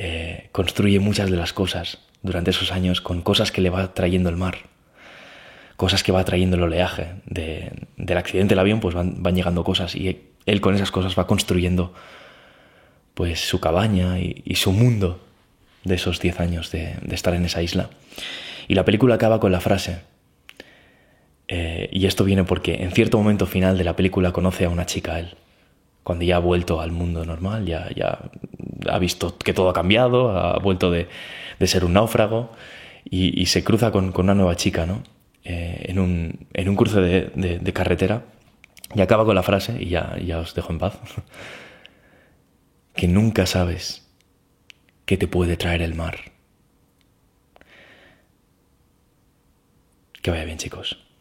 eh, 0.04 0.48
construye 0.52 0.98
muchas 0.98 1.30
de 1.30 1.36
las 1.36 1.52
cosas 1.52 1.98
durante 2.22 2.50
esos 2.50 2.72
años 2.72 3.00
con 3.00 3.22
cosas 3.22 3.52
que 3.52 3.60
le 3.60 3.70
va 3.70 3.94
trayendo 3.94 4.28
el 4.28 4.36
mar 4.36 4.58
cosas 5.82 6.04
que 6.04 6.12
va 6.12 6.24
trayendo 6.24 6.56
el 6.56 6.62
oleaje. 6.62 7.08
del 7.24 8.16
accidente 8.16 8.52
del 8.52 8.60
avión, 8.60 8.78
pues 8.78 8.94
van, 8.94 9.34
llegando 9.34 9.64
cosas 9.64 9.96
y 9.96 10.20
él 10.46 10.60
con 10.60 10.76
esas 10.76 10.92
cosas 10.92 11.18
va 11.18 11.26
construyendo 11.26 11.92
pues 13.14 13.40
su 13.40 13.58
cabaña 13.58 14.20
y, 14.20 14.54
su 14.54 14.70
mundo 14.70 15.20
de 15.82 15.96
esos 15.96 16.20
10 16.20 16.38
años 16.38 16.70
de, 16.70 16.94
estar 17.10 17.34
en 17.34 17.44
esa 17.44 17.62
isla. 17.62 17.90
Y 18.68 18.76
la 18.76 18.84
película 18.84 19.16
acaba 19.16 19.40
con 19.40 19.50
la 19.50 19.60
frase, 19.60 20.02
eh, 21.48 21.88
y 21.90 22.06
esto 22.06 22.22
viene 22.22 22.44
porque 22.44 22.74
en 22.84 22.92
cierto 22.92 23.18
momento 23.18 23.46
final 23.46 23.76
de 23.76 23.82
la 23.82 23.96
película 23.96 24.30
conoce 24.30 24.66
a 24.66 24.68
una 24.68 24.86
chica 24.86 25.18
él, 25.18 25.34
cuando 26.02 26.24
ya 26.24 26.36
ha 26.36 26.40
vuelto 26.40 26.80
al 26.80 26.90
mundo 26.90 27.24
normal, 27.24 27.66
ya, 27.66 27.88
ya 27.94 28.30
ha 28.88 28.98
visto 28.98 29.38
que 29.38 29.54
todo 29.54 29.70
ha 29.70 29.72
cambiado, 29.72 30.36
ha 30.36 30.58
vuelto 30.58 30.90
de, 30.90 31.08
ser 31.66 31.84
un 31.84 31.92
náufrago 31.92 32.50
y, 33.04 33.46
se 33.46 33.62
cruza 33.62 33.92
con, 33.92 34.12
con, 34.12 34.26
una 34.26 34.34
nueva 34.34 34.56
chica, 34.56 34.86
¿no? 34.86 35.02
Eh, 35.44 35.86
en, 35.88 35.98
un, 35.98 36.46
en, 36.52 36.68
un, 36.68 36.76
cruce 36.76 37.00
de, 37.00 37.58
de, 37.58 37.72
carretera 37.72 38.24
y 38.94 39.00
acaba 39.00 39.24
con 39.24 39.34
la 39.34 39.42
frase, 39.42 39.76
y 39.80 39.88
ya, 39.88 40.16
ya 40.24 40.38
os 40.38 40.54
dejo 40.54 40.72
en 40.72 40.78
paz, 40.78 40.98
que 42.94 43.08
nunca 43.08 43.46
sabes 43.46 44.08
qué 45.06 45.16
te 45.16 45.28
puede 45.28 45.56
traer 45.56 45.82
el 45.82 45.94
mar. 45.94 46.18
Que 50.20 50.30
vaya 50.30 50.44
bien 50.44 50.58
chicos. 50.58 51.11